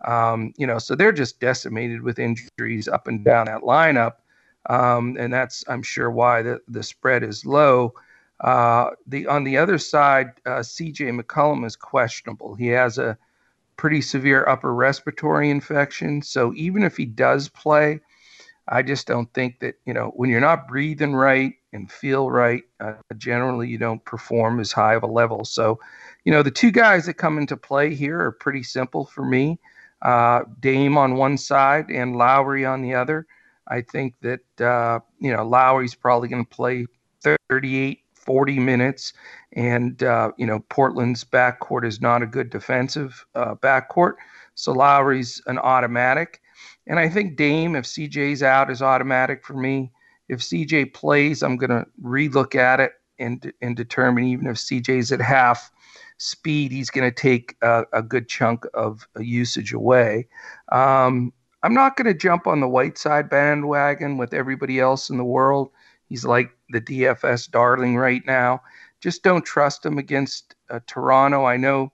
Um, 0.07 0.53
you 0.57 0.67
know, 0.67 0.79
so 0.79 0.95
they're 0.95 1.13
just 1.13 1.41
decimated 1.41 2.03
with 2.03 2.19
injuries 2.19 2.89
up 2.89 3.09
and 3.09 3.25
down 3.25 3.47
that 3.47 3.63
lineup. 3.63 4.15
Um, 4.69 5.17
and 5.19 5.33
that's, 5.33 5.65
I'm 5.69 5.83
sure, 5.83 6.11
why 6.11 6.43
the, 6.43 6.61
the 6.69 6.83
spread 6.83 7.23
is 7.23 7.45
low. 7.45 7.95
Uh, 8.41 8.91
the 9.07 9.27
on 9.27 9.45
the 9.45 9.57
other 9.57 9.79
side, 9.79 10.33
uh, 10.45 10.61
CJ 10.61 11.21
McCollum 11.21 11.65
is 11.65 11.77
questionable. 11.77 12.55
He 12.55 12.69
has 12.69 12.99
a 12.99 13.17
pretty 13.77 14.01
severe 14.01 14.47
upper 14.49 14.75
respiratory 14.75 15.51
infection. 15.51 16.23
So 16.23 16.53
even 16.55 16.83
if 16.83 16.97
he 16.97 17.05
does 17.05 17.49
play, 17.49 18.01
I 18.69 18.83
just 18.83 19.07
don't 19.07 19.33
think 19.35 19.61
that 19.61 19.77
you 19.87 19.95
know 19.95 20.13
when 20.17 20.31
you're 20.31 20.41
not 20.41 20.67
breathing 20.69 21.15
right 21.15 21.55
and 21.73 21.91
feel 21.91 22.31
right, 22.31 22.63
uh, 22.81 22.95
generally 23.17 23.69
you 23.69 23.79
don't 23.79 24.05
perform 24.05 24.61
as 24.61 24.73
high 24.73 24.95
of 24.95 25.03
a 25.03 25.09
level. 25.09 25.45
So, 25.45 25.79
you 26.25 26.33
know, 26.33 26.43
the 26.43 26.51
two 26.51 26.71
guys 26.71 27.07
that 27.07 27.15
come 27.15 27.37
into 27.37 27.57
play 27.57 27.95
here 27.95 28.21
are 28.21 28.33
pretty 28.33 28.63
simple 28.63 29.05
for 29.05 29.25
me. 29.25 29.59
Uh, 30.03 30.43
Dame 30.61 30.97
on 30.97 31.17
one 31.17 31.37
side 31.37 31.91
and 31.91 32.17
Lowry 32.17 32.65
on 32.65 32.83
the 32.83 32.95
other. 32.95 33.27
I 33.69 33.81
think 33.81 34.15
that 34.21 34.61
uh, 34.61 35.01
you 35.19 35.33
know 35.33 35.47
Lowry's 35.47 35.95
probably 35.95 36.29
going 36.29 36.45
to 36.45 36.51
play 36.51 36.87
38, 37.23 38.01
40 38.15 38.59
minutes, 38.59 39.13
and 39.53 40.03
uh, 40.03 40.33
you 40.37 40.47
know 40.47 40.61
Portland's 40.69 41.25
backcourt 41.25 41.87
is 41.87 42.01
not 42.01 42.23
a 42.23 42.27
good 42.27 42.51
defensive 42.51 43.25
uh, 43.35 43.55
backcourt, 43.57 44.15
so 44.55 44.73
Lowry's 44.73 45.41
an 45.47 45.59
automatic. 45.59 46.41
And 46.87 46.99
I 46.99 47.09
think 47.09 47.37
Dame, 47.37 47.77
if 47.77 47.85
CJ's 47.85 48.43
out, 48.43 48.71
is 48.71 48.83
automatic 48.83 49.45
for 49.45 49.55
me. 49.55 49.91
If 50.29 50.41
CJ 50.41 50.93
plays, 50.93 51.43
I'm 51.43 51.57
going 51.57 51.71
to 51.71 51.87
relook 52.03 52.55
at 52.55 52.81
it 52.81 52.93
and 53.19 53.53
and 53.63 53.77
determine 53.77 54.25
even 54.25 54.47
if 54.47 54.57
CJ's 54.57 55.13
at 55.13 55.21
half 55.21 55.71
speed, 56.19 56.73
he's 56.73 56.91
going 56.91 57.09
to 57.09 57.15
take 57.15 57.57
a, 57.63 57.85
a, 57.93 58.03
good 58.03 58.29
chunk 58.29 58.65
of 58.73 59.07
usage 59.19 59.73
away. 59.73 60.29
Um, 60.71 61.33
I'm 61.65 61.73
not 61.73 61.97
going 61.97 62.07
to 62.07 62.15
jump 62.15 62.47
on 62.47 62.61
the 62.61 62.69
Whiteside 62.69 63.31
bandwagon 63.31 64.19
with 64.19 64.35
everybody 64.35 64.81
else 64.81 65.09
in 65.09 65.17
the 65.17 65.25
world. 65.25 65.71
He's 66.11 66.23
like 66.23 66.51
the 66.69 66.81
DFS 66.81 67.51
darling 67.51 67.97
right 67.97 68.21
now. 68.27 68.61
Just 69.01 69.23
don't 69.23 69.47
trust 69.47 69.87
him 69.87 69.97
against 69.97 70.57
uh, 70.69 70.81
Toronto. 70.87 71.47
I 71.47 71.57
know 71.57 71.91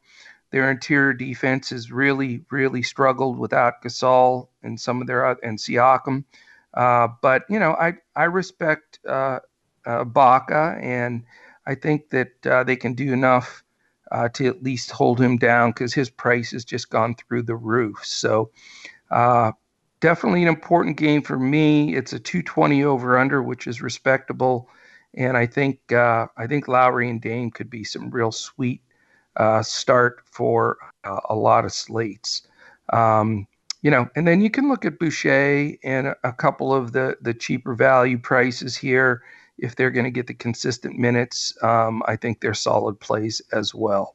their 0.50 0.68
interior 0.72 1.12
defense 1.12 1.70
has 1.70 1.92
really, 1.92 2.44
really 2.50 2.82
struggled 2.82 3.38
without 3.38 3.80
Gasol 3.80 4.48
and 4.64 4.80
some 4.80 5.00
of 5.00 5.06
their 5.06 5.24
and 5.44 5.56
Siakam. 5.56 6.24
Uh, 6.74 7.06
but 7.22 7.44
you 7.48 7.60
know, 7.60 7.74
I 7.74 7.94
I 8.16 8.24
respect 8.24 8.98
uh, 9.08 9.38
uh, 9.86 10.02
Baca, 10.02 10.78
and 10.80 11.22
I 11.66 11.76
think 11.76 12.10
that 12.10 12.44
uh, 12.44 12.64
they 12.64 12.76
can 12.76 12.94
do 12.94 13.12
enough 13.12 13.62
uh, 14.10 14.28
to 14.30 14.46
at 14.46 14.62
least 14.62 14.90
hold 14.90 15.20
him 15.20 15.36
down 15.36 15.70
because 15.70 15.94
his 15.94 16.10
price 16.10 16.50
has 16.50 16.64
just 16.64 16.90
gone 16.90 17.14
through 17.14 17.42
the 17.42 17.56
roof. 17.56 18.04
So, 18.04 18.50
uh, 19.11 19.52
definitely 20.00 20.43
an 20.43 20.49
important 20.49 20.97
game 20.97 21.23
for 21.23 21.38
me. 21.38 21.95
It's 21.95 22.12
a 22.12 22.19
220 22.19 22.85
over 22.85 23.19
under, 23.19 23.43
which 23.43 23.67
is 23.67 23.83
respectable, 23.83 24.69
and 25.14 25.37
I 25.37 25.47
think 25.47 25.93
uh, 25.93 26.26
I 26.37 26.47
think 26.47 26.69
Lowry 26.69 27.09
and 27.09 27.21
Dame 27.21 27.50
could 27.50 27.71
be 27.71 27.85
some 27.85 28.11
real 28.11 28.33
sweet 28.33 28.83
uh, 29.37 29.62
start 29.62 30.23
for 30.25 30.79
uh, 31.05 31.21
a 31.29 31.35
lot 31.35 31.64
of 31.64 31.73
slates. 31.73 32.43
Um, 32.93 33.47
you 33.83 33.90
know, 33.90 34.09
and 34.14 34.26
then 34.26 34.40
you 34.40 34.50
can 34.50 34.69
look 34.69 34.85
at 34.85 34.99
Boucher 34.99 35.73
and 35.83 36.14
a 36.25 36.33
couple 36.33 36.75
of 36.75 36.93
the 36.93 37.17
the 37.21 37.35
cheaper 37.35 37.75
value 37.75 38.19
prices 38.19 38.76
here 38.76 39.23
if 39.59 39.76
they're 39.76 39.90
going 39.90 40.05
to 40.05 40.11
get 40.11 40.26
the 40.26 40.35
consistent 40.35 40.99
minutes. 40.99 41.57
Um, 41.62 42.02
I 42.07 42.17
think 42.17 42.40
they're 42.40 42.55
solid 42.55 42.99
plays 43.00 43.40
as 43.52 43.75
well. 43.75 44.14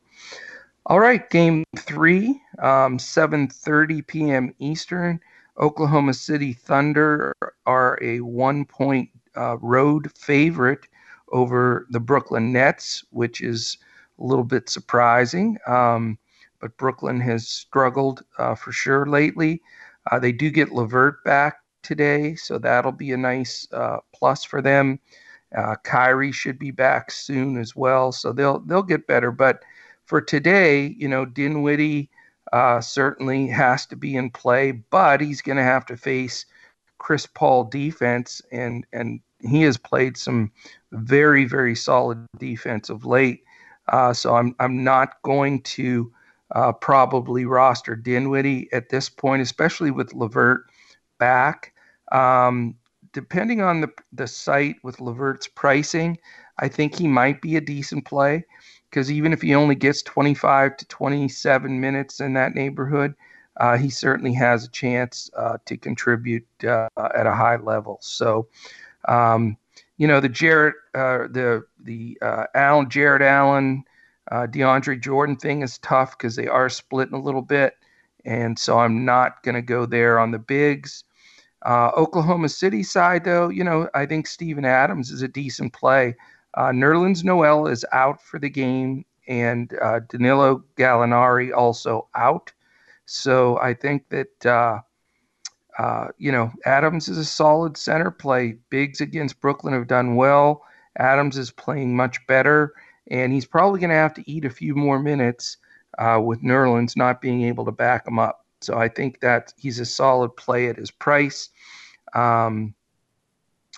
All 0.87 0.99
right, 0.99 1.27
game 1.31 1.63
three, 1.79 2.39
um, 2.59 2.99
7:30 2.99 4.05
p.m. 4.05 4.53
Eastern. 4.59 5.19
Oklahoma 5.59 6.13
City 6.13 6.53
Thunder 6.53 7.33
are 7.65 7.97
a 8.03 8.19
one-point 8.19 9.09
uh, 9.35 9.57
road 9.57 10.11
favorite 10.15 10.87
over 11.31 11.87
the 11.89 11.99
Brooklyn 11.99 12.53
Nets, 12.53 13.03
which 13.09 13.41
is 13.41 13.79
a 14.19 14.23
little 14.23 14.43
bit 14.43 14.69
surprising. 14.69 15.57
Um, 15.65 16.19
but 16.59 16.77
Brooklyn 16.77 17.19
has 17.19 17.47
struggled 17.47 18.23
uh, 18.37 18.53
for 18.53 18.71
sure 18.71 19.07
lately. 19.07 19.63
Uh, 20.11 20.19
they 20.19 20.31
do 20.31 20.51
get 20.51 20.71
LeVert 20.71 21.23
back 21.23 21.61
today, 21.81 22.35
so 22.35 22.59
that'll 22.59 22.91
be 22.91 23.11
a 23.11 23.17
nice 23.17 23.67
uh, 23.73 23.97
plus 24.13 24.43
for 24.43 24.61
them. 24.61 24.99
Uh, 25.57 25.75
Kyrie 25.83 26.31
should 26.31 26.59
be 26.59 26.69
back 26.69 27.09
soon 27.09 27.57
as 27.57 27.75
well, 27.75 28.11
so 28.11 28.31
they'll 28.31 28.59
they'll 28.59 28.83
get 28.83 29.07
better. 29.07 29.31
But 29.31 29.63
for 30.05 30.21
today, 30.21 30.95
you 30.97 31.07
know, 31.07 31.25
Dinwiddie 31.25 32.09
uh, 32.53 32.79
certainly 32.79 33.47
has 33.47 33.85
to 33.87 33.95
be 33.95 34.15
in 34.15 34.29
play, 34.29 34.71
but 34.71 35.19
he's 35.19 35.41
going 35.41 35.57
to 35.57 35.63
have 35.63 35.85
to 35.87 35.97
face 35.97 36.45
Chris 36.97 37.25
Paul 37.25 37.65
defense, 37.65 38.41
and 38.51 38.85
and 38.93 39.19
he 39.39 39.63
has 39.63 39.77
played 39.77 40.17
some 40.17 40.51
very 40.91 41.45
very 41.45 41.75
solid 41.75 42.25
defense 42.37 42.89
of 42.89 43.05
late. 43.05 43.43
Uh, 43.89 44.13
so 44.13 44.35
I'm 44.35 44.55
I'm 44.59 44.83
not 44.83 45.21
going 45.23 45.61
to 45.63 46.11
uh, 46.53 46.71
probably 46.73 47.45
roster 47.45 47.95
Dinwiddie 47.95 48.69
at 48.71 48.89
this 48.89 49.09
point, 49.09 49.41
especially 49.41 49.91
with 49.91 50.13
LeVert 50.13 50.69
back. 51.17 51.73
Um, 52.11 52.75
depending 53.11 53.61
on 53.61 53.81
the 53.81 53.91
the 54.13 54.27
site 54.27 54.77
with 54.83 55.01
LeVert's 55.01 55.47
pricing, 55.47 56.17
I 56.59 56.67
think 56.67 56.95
he 56.95 57.07
might 57.07 57.41
be 57.41 57.55
a 57.55 57.61
decent 57.61 58.05
play 58.05 58.45
because 58.95 59.11
even 59.11 59.33
if 59.33 59.41
he 59.41 59.53
only 59.53 59.75
gets 59.75 60.01
25 60.03 60.77
to 60.77 60.85
27 60.85 61.81
minutes 61.81 62.21
in 62.21 62.31
that 62.31 62.55
neighborhood, 62.55 63.13
uh, 63.57 63.77
he 63.77 63.89
certainly 63.89 64.33
has 64.33 64.63
a 64.63 64.69
chance 64.69 65.29
uh, 65.35 65.57
to 65.65 65.75
contribute 65.75 66.47
uh, 66.63 66.87
at 67.13 67.27
a 67.27 67.33
high 67.33 67.57
level. 67.57 67.97
So, 68.01 68.47
um, 69.09 69.57
you 69.97 70.07
know, 70.07 70.21
the 70.21 70.29
Jarrett, 70.29 70.75
uh, 70.93 71.27
the 71.29 71.65
the 71.83 72.17
uh, 72.21 72.45
Allen, 72.55 72.89
Jarrett 72.89 73.21
Allen, 73.21 73.83
uh, 74.31 74.47
DeAndre 74.47 75.01
Jordan 75.01 75.35
thing 75.35 75.61
is 75.61 75.77
tough 75.79 76.17
because 76.17 76.37
they 76.37 76.47
are 76.47 76.69
splitting 76.69 77.15
a 77.15 77.21
little 77.21 77.41
bit, 77.41 77.73
and 78.23 78.57
so 78.57 78.79
I'm 78.79 79.03
not 79.03 79.43
going 79.43 79.55
to 79.55 79.61
go 79.61 79.85
there 79.85 80.19
on 80.19 80.31
the 80.31 80.39
bigs. 80.39 81.03
Oklahoma 81.67 82.47
City 82.47 82.83
side, 82.83 83.25
though, 83.25 83.49
you 83.49 83.63
know, 83.63 83.89
I 83.93 84.05
think 84.05 84.27
Steven 84.27 84.63
Adams 84.63 85.11
is 85.11 85.21
a 85.21 85.27
decent 85.27 85.73
play. 85.73 86.15
Uh, 86.55 86.69
Nerlens 86.69 87.23
Noel 87.23 87.67
is 87.67 87.85
out 87.91 88.21
for 88.21 88.39
the 88.39 88.49
game, 88.49 89.05
and 89.27 89.73
uh, 89.81 89.99
Danilo 90.09 90.63
Gallinari 90.77 91.53
also 91.53 92.07
out. 92.15 92.51
So 93.05 93.59
I 93.59 93.73
think 93.73 94.07
that 94.09 94.45
uh, 94.45 94.79
uh, 95.77 96.07
you 96.17 96.31
know 96.31 96.51
Adams 96.65 97.09
is 97.09 97.17
a 97.17 97.25
solid 97.25 97.77
center 97.77 98.09
play. 98.09 98.57
Bigs 98.69 99.01
against 99.01 99.41
Brooklyn 99.41 99.73
have 99.73 99.87
done 99.87 100.15
well. 100.15 100.63
Adams 100.97 101.37
is 101.37 101.51
playing 101.51 101.95
much 101.95 102.25
better, 102.27 102.73
and 103.11 103.33
he's 103.33 103.45
probably 103.45 103.79
going 103.79 103.89
to 103.89 103.95
have 103.95 104.13
to 104.13 104.31
eat 104.31 104.45
a 104.45 104.49
few 104.49 104.75
more 104.75 104.99
minutes 104.99 105.57
uh, 105.97 106.21
with 106.23 106.41
Nerlens 106.41 106.95
not 106.95 107.21
being 107.21 107.43
able 107.43 107.65
to 107.65 107.71
back 107.71 108.07
him 108.07 108.17
up. 108.17 108.45
So 108.61 108.77
I 108.77 108.87
think 108.87 109.19
that 109.19 109.53
he's 109.57 109.79
a 109.79 109.85
solid 109.85 110.35
play 110.37 110.69
at 110.69 110.77
his 110.77 110.89
price. 110.89 111.49
Um, 112.13 112.73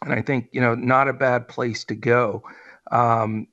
and 0.03 0.13
I 0.13 0.21
think 0.21 0.49
you 0.51 0.61
know 0.61 0.75
not 0.75 1.07
a 1.07 1.13
bad 1.13 1.47
place 1.47 1.83
to 1.85 1.95
go. 1.95 2.43
Um, 2.91 3.47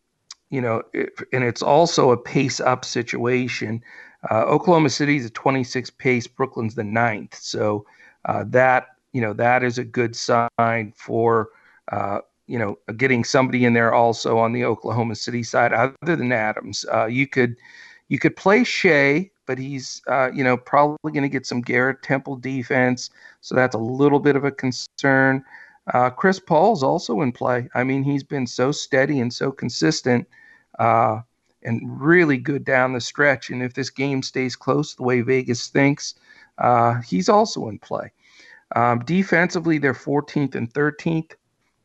you 0.50 0.60
know, 0.60 0.82
it, 0.92 1.12
and 1.32 1.42
it's 1.42 1.62
also 1.62 2.10
a 2.10 2.16
pace 2.16 2.60
up 2.60 2.84
situation. 2.84 3.82
Uh, 4.30 4.44
Oklahoma 4.44 4.90
City 4.90 5.16
is 5.16 5.26
a 5.26 5.30
26 5.30 5.90
pace, 5.90 6.26
Brooklyn's 6.26 6.74
the 6.74 6.84
ninth. 6.84 7.36
So 7.36 7.86
uh, 8.24 8.44
that 8.48 8.88
you 9.12 9.20
know 9.20 9.32
that 9.34 9.62
is 9.62 9.78
a 9.78 9.84
good 9.84 10.16
sign 10.16 10.92
for 10.96 11.50
uh, 11.90 12.20
you 12.46 12.58
know 12.58 12.78
getting 12.96 13.24
somebody 13.24 13.64
in 13.64 13.74
there 13.74 13.92
also 13.92 14.38
on 14.38 14.52
the 14.52 14.64
Oklahoma 14.64 15.14
City 15.14 15.42
side 15.42 15.72
other 15.72 16.16
than 16.16 16.32
Adams. 16.32 16.84
Uh, 16.92 17.06
you 17.06 17.26
could 17.26 17.56
you 18.08 18.18
could 18.18 18.36
play 18.36 18.64
Shai, 18.64 19.30
but 19.46 19.58
he's 19.58 20.02
uh, 20.08 20.30
you 20.32 20.44
know 20.44 20.56
probably 20.56 21.12
going 21.12 21.22
to 21.22 21.28
get 21.28 21.46
some 21.46 21.60
Garrett 21.60 22.02
Temple 22.02 22.36
defense, 22.36 23.10
so 23.40 23.54
that's 23.54 23.74
a 23.74 23.78
little 23.78 24.20
bit 24.20 24.36
of 24.36 24.44
a 24.44 24.50
concern. 24.50 25.44
Uh, 25.92 26.10
Chris 26.10 26.40
Paul's 26.40 26.82
also 26.82 27.20
in 27.20 27.32
play. 27.32 27.68
I 27.74 27.84
mean, 27.84 28.02
he's 28.02 28.22
been 28.22 28.46
so 28.46 28.72
steady 28.72 29.20
and 29.20 29.32
so 29.32 29.52
consistent 29.52 30.26
uh, 30.78 31.20
and 31.62 32.00
really 32.00 32.38
good 32.38 32.64
down 32.64 32.92
the 32.92 33.00
stretch. 33.00 33.50
And 33.50 33.62
if 33.62 33.74
this 33.74 33.90
game 33.90 34.22
stays 34.22 34.56
close 34.56 34.94
the 34.94 35.02
way 35.02 35.20
Vegas 35.20 35.68
thinks, 35.68 36.14
uh, 36.58 37.00
he's 37.00 37.28
also 37.28 37.68
in 37.68 37.78
play. 37.78 38.12
Um, 38.76 39.00
defensively, 39.04 39.78
they're 39.78 39.94
14th 39.94 40.54
and 40.54 40.72
13th. 40.72 41.32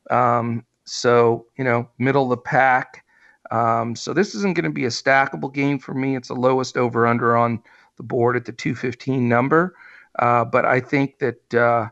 Um, 0.09 0.65
so, 0.85 1.45
you 1.57 1.63
know, 1.63 1.89
middle 1.97 2.23
of 2.23 2.29
the 2.29 2.37
pack. 2.37 3.03
Um, 3.51 3.95
so 3.95 4.13
this 4.13 4.33
isn't 4.35 4.55
going 4.55 4.63
to 4.63 4.69
be 4.69 4.85
a 4.85 4.89
stackable 4.89 5.53
game 5.53 5.79
for 5.79 5.93
me. 5.93 6.15
It's 6.15 6.29
the 6.29 6.35
lowest 6.35 6.77
over 6.77 7.05
under 7.05 7.35
on 7.35 7.61
the 7.97 8.03
board 8.03 8.35
at 8.35 8.45
the 8.45 8.51
215 8.51 9.27
number. 9.27 9.75
Uh, 10.17 10.45
but 10.45 10.65
I 10.65 10.79
think 10.79 11.19
that 11.19 11.53
uh, 11.53 11.89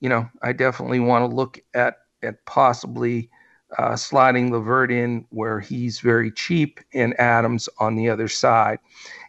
you 0.00 0.08
know, 0.08 0.28
I 0.42 0.52
definitely 0.52 1.00
want 1.00 1.28
to 1.28 1.34
look 1.34 1.60
at 1.74 1.98
at 2.22 2.44
possibly 2.46 3.30
uh, 3.76 3.96
sliding 3.96 4.50
LeVert 4.50 4.90
in 4.90 5.26
where 5.30 5.60
he's 5.60 6.00
very 6.00 6.30
cheap 6.30 6.80
and 6.94 7.18
Adams 7.20 7.68
on 7.78 7.96
the 7.96 8.08
other 8.08 8.28
side. 8.28 8.78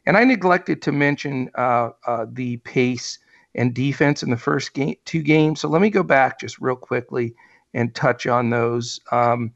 And 0.06 0.18
I 0.18 0.24
neglected 0.24 0.82
to 0.84 0.92
mention 0.92 1.50
uh, 1.56 1.90
uh, 2.08 2.26
the 2.32 2.58
pace 2.58 3.20
and 3.56 3.74
defense 3.74 4.24
in 4.24 4.30
the 4.30 4.38
first 4.38 4.74
game, 4.74 4.96
two 5.06 5.22
games. 5.22 5.60
So 5.60 5.68
let 5.68 5.82
me 5.82 5.90
go 5.90 6.04
back 6.04 6.40
just 6.40 6.60
real 6.60 6.76
quickly 6.76 7.36
and 7.74 7.94
touch 7.94 8.28
on 8.28 8.50
those. 8.50 9.00
Um, 9.12 9.54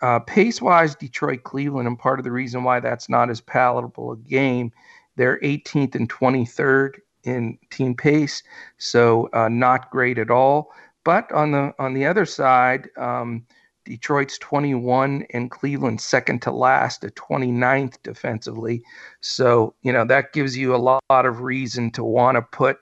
uh, 0.00 0.20
pace 0.20 0.62
wise, 0.62 0.94
Detroit, 0.94 1.42
Cleveland, 1.42 1.88
and 1.88 1.98
part 1.98 2.20
of 2.20 2.24
the 2.24 2.30
reason 2.30 2.62
why 2.62 2.78
that's 2.78 3.08
not 3.08 3.30
as 3.30 3.40
palatable 3.40 4.12
a 4.12 4.16
game, 4.16 4.70
they're 5.16 5.40
18th 5.40 5.96
and 5.96 6.08
23rd 6.08 6.98
in 7.28 7.58
team 7.70 7.94
pace, 7.94 8.42
so 8.78 9.28
uh, 9.32 9.48
not 9.48 9.90
great 9.90 10.18
at 10.18 10.30
all. 10.30 10.72
But 11.04 11.30
on 11.32 11.52
the 11.52 11.72
on 11.78 11.94
the 11.94 12.06
other 12.06 12.26
side, 12.26 12.88
um, 12.96 13.46
Detroit's 13.84 14.38
21 14.38 15.26
and 15.32 15.50
Cleveland 15.50 16.00
second 16.00 16.42
to 16.42 16.50
last 16.50 17.04
at 17.04 17.14
29th 17.14 17.96
defensively. 18.02 18.82
So 19.20 19.74
you 19.82 19.92
know 19.92 20.04
that 20.04 20.32
gives 20.32 20.56
you 20.56 20.74
a 20.74 20.76
lot, 20.76 21.02
lot 21.10 21.26
of 21.26 21.40
reason 21.40 21.90
to 21.92 22.04
want 22.04 22.36
to 22.36 22.42
put 22.42 22.78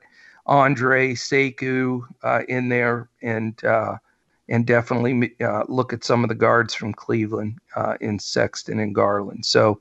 Andre 0.47 1.15
Sekou 1.15 2.03
uh, 2.23 2.43
in 2.49 2.69
there 2.69 3.09
and 3.23 3.63
uh, 3.65 3.97
and 4.49 4.67
definitely 4.67 5.35
uh, 5.41 5.65
look 5.69 5.93
at 5.93 6.05
some 6.05 6.23
of 6.23 6.29
the 6.29 6.35
guards 6.35 6.75
from 6.75 6.93
Cleveland 6.93 7.59
uh, 7.75 7.97
in 8.01 8.19
Sexton 8.19 8.79
and 8.79 8.95
Garland. 8.95 9.45
So 9.45 9.81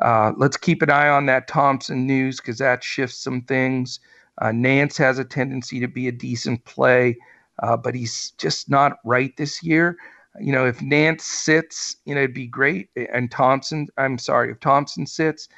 uh, 0.00 0.32
let's 0.36 0.56
keep 0.56 0.82
an 0.82 0.90
eye 0.90 1.08
on 1.08 1.26
that 1.26 1.48
Thompson 1.48 2.06
news 2.06 2.38
because 2.38 2.58
that 2.58 2.82
shifts 2.82 3.18
some 3.18 3.42
things. 3.42 4.00
Uh, 4.40 4.52
Nance 4.52 4.96
has 4.96 5.18
a 5.18 5.24
tendency 5.24 5.78
to 5.80 5.86
be 5.86 6.08
a 6.08 6.12
decent 6.12 6.64
play, 6.64 7.16
uh, 7.62 7.76
but 7.76 7.94
he's 7.94 8.32
just 8.32 8.68
not 8.68 8.98
right 9.04 9.36
this 9.36 9.62
year. 9.62 9.96
You 10.40 10.52
know, 10.52 10.66
if 10.66 10.82
Nance 10.82 11.24
sits, 11.24 11.96
you 12.04 12.14
know, 12.14 12.22
it'd 12.22 12.34
be 12.34 12.48
great. 12.48 12.88
And 13.12 13.30
Thompson, 13.30 13.86
I'm 13.96 14.18
sorry, 14.18 14.50
if 14.50 14.58
Thompson 14.58 15.06
sits, 15.06 15.48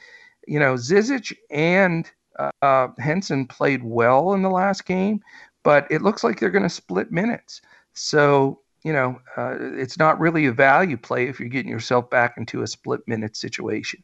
you 0.46 0.58
know, 0.58 0.74
Zizic 0.74 1.34
and 1.50 2.10
uh, 2.60 2.88
Henson 2.98 3.46
played 3.46 3.82
well 3.82 4.34
in 4.34 4.42
the 4.42 4.50
last 4.50 4.84
game, 4.84 5.22
but 5.62 5.86
it 5.90 6.02
looks 6.02 6.22
like 6.22 6.38
they're 6.38 6.50
going 6.50 6.62
to 6.62 6.68
split 6.68 7.10
minutes. 7.10 7.62
So 7.94 8.60
you 8.86 8.92
know, 8.92 9.20
uh, 9.36 9.56
it's 9.58 9.98
not 9.98 10.20
really 10.20 10.46
a 10.46 10.52
value 10.52 10.96
play 10.96 11.26
if 11.26 11.40
you're 11.40 11.48
getting 11.48 11.72
yourself 11.72 12.08
back 12.08 12.34
into 12.36 12.62
a 12.62 12.68
split 12.68 13.00
minute 13.08 13.36
situation. 13.36 14.00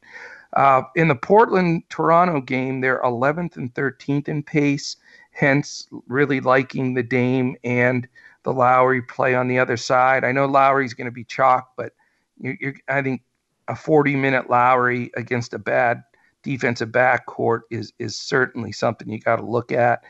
Uh, 0.54 0.82
in 0.96 1.06
the 1.06 1.14
Portland 1.14 1.84
Toronto 1.88 2.40
game, 2.40 2.80
they're 2.80 3.00
11th 3.02 3.56
and 3.56 3.72
13th 3.74 4.28
in 4.28 4.42
pace, 4.42 4.96
hence 5.30 5.86
really 6.08 6.40
liking 6.40 6.94
the 6.94 7.02
Dame 7.04 7.56
and 7.62 8.08
the 8.42 8.52
Lowry 8.52 9.02
play 9.02 9.36
on 9.36 9.46
the 9.46 9.60
other 9.60 9.76
side. 9.76 10.24
I 10.24 10.32
know 10.32 10.46
Lowry's 10.46 10.94
going 10.94 11.04
to 11.06 11.12
be 11.12 11.22
chalk, 11.24 11.70
but 11.76 11.92
you're, 12.40 12.56
you're, 12.60 12.74
I 12.88 13.02
think 13.02 13.22
a 13.68 13.76
40 13.76 14.16
minute 14.16 14.50
Lowry 14.50 15.12
against 15.16 15.54
a 15.54 15.60
bad 15.60 16.02
defensive 16.42 16.88
backcourt 16.90 17.60
is 17.70 17.92
is 18.00 18.16
certainly 18.16 18.72
something 18.72 19.08
you 19.08 19.20
got 19.20 19.36
to 19.36 19.46
look 19.46 19.70
at. 19.70 20.02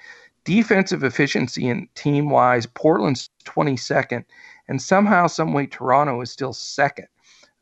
defensive 0.44 1.04
efficiency 1.04 1.68
and 1.68 1.94
team 1.94 2.30
wise, 2.30 2.66
Portland's 2.66 3.28
22nd, 3.44 4.24
and 4.68 4.80
somehow, 4.80 5.26
someway, 5.26 5.66
Toronto 5.66 6.20
is 6.20 6.30
still 6.30 6.52
second. 6.52 7.08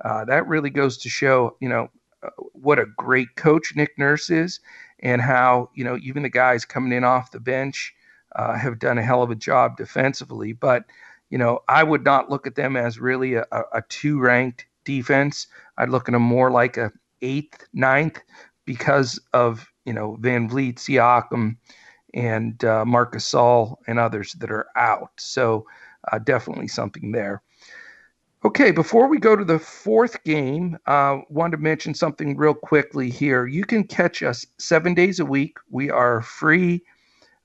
Uh, 0.04 0.24
that 0.24 0.46
really 0.46 0.70
goes 0.70 0.96
to 0.98 1.08
show, 1.08 1.56
you 1.60 1.68
know, 1.68 1.88
uh, 2.22 2.30
what 2.52 2.78
a 2.78 2.86
great 2.96 3.34
coach 3.36 3.72
Nick 3.76 3.98
Nurse 3.98 4.30
is, 4.30 4.60
and 5.00 5.20
how 5.22 5.70
you 5.74 5.84
know 5.84 5.98
even 6.02 6.22
the 6.22 6.28
guys 6.28 6.64
coming 6.64 6.92
in 6.92 7.04
off 7.04 7.30
the 7.30 7.40
bench 7.40 7.94
uh, 8.36 8.56
have 8.56 8.78
done 8.78 8.98
a 8.98 9.02
hell 9.02 9.22
of 9.22 9.30
a 9.30 9.34
job 9.34 9.76
defensively. 9.76 10.52
But 10.52 10.84
you 11.30 11.38
know, 11.38 11.60
I 11.68 11.82
would 11.82 12.04
not 12.04 12.30
look 12.30 12.46
at 12.46 12.56
them 12.56 12.76
as 12.76 12.98
really 12.98 13.34
a, 13.34 13.44
a 13.52 13.82
two 13.88 14.18
ranked 14.20 14.66
defense. 14.84 15.46
I'd 15.78 15.88
look 15.88 16.08
at 16.08 16.12
them 16.12 16.22
more 16.22 16.50
like 16.50 16.76
a 16.76 16.92
eighth, 17.22 17.66
ninth, 17.72 18.20
because 18.64 19.20
of 19.32 19.70
you 19.84 19.92
know 19.92 20.16
VanVleet, 20.20 20.76
Siakam, 20.76 21.56
and 22.14 22.62
uh, 22.64 22.84
Marc 22.84 23.14
Gasol 23.14 23.76
and 23.86 23.98
others 23.98 24.32
that 24.34 24.50
are 24.50 24.66
out. 24.76 25.10
So 25.18 25.66
uh, 26.10 26.18
definitely 26.18 26.68
something 26.68 27.12
there. 27.12 27.42
Okay, 28.42 28.70
before 28.70 29.06
we 29.06 29.18
go 29.18 29.36
to 29.36 29.44
the 29.44 29.58
fourth 29.58 30.24
game, 30.24 30.78
uh, 30.86 31.18
wanted 31.28 31.58
to 31.58 31.62
mention 31.62 31.92
something 31.92 32.38
real 32.38 32.54
quickly 32.54 33.10
here. 33.10 33.46
You 33.46 33.64
can 33.64 33.84
catch 33.84 34.22
us 34.22 34.46
seven 34.58 34.94
days 34.94 35.20
a 35.20 35.26
week. 35.26 35.58
We 35.68 35.90
are 35.90 36.22
free, 36.22 36.82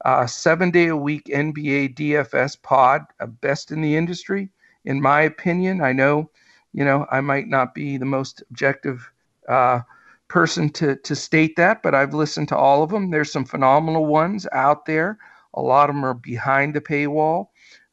uh, 0.06 0.26
seven 0.26 0.72
day 0.72 0.88
a 0.88 0.96
week 0.96 1.26
NBA 1.26 1.96
DFS 1.96 2.62
pod, 2.62 3.02
uh, 3.20 3.26
best 3.26 3.72
in 3.72 3.82
the 3.82 3.98
industry, 3.98 4.50
in 4.86 5.02
my 5.02 5.22
opinion. 5.24 5.82
I 5.82 5.92
know, 5.92 6.30
you 6.72 6.86
know, 6.86 7.06
I 7.12 7.20
might 7.20 7.50
not 7.50 7.76
be 7.76 7.98
the 7.98 8.06
most 8.06 8.42
objective 8.50 9.12
uh, 9.50 9.82
person 10.30 10.70
to 10.70 10.96
to 10.96 11.14
state 11.14 11.58
that, 11.58 11.84
but 11.84 11.94
I've 11.94 12.14
listened 12.14 12.48
to 12.50 12.58
all 12.58 12.84
of 12.84 12.90
them. 12.90 13.12
There's 13.12 13.32
some 13.34 13.46
phenomenal 13.46 14.06
ones 14.06 14.48
out 14.54 14.86
there. 14.86 15.18
A 15.56 15.62
lot 15.62 15.90
of 15.90 15.96
them 15.96 16.06
are 16.06 16.14
behind 16.14 16.74
the 16.74 16.82
paywall. 16.82 17.48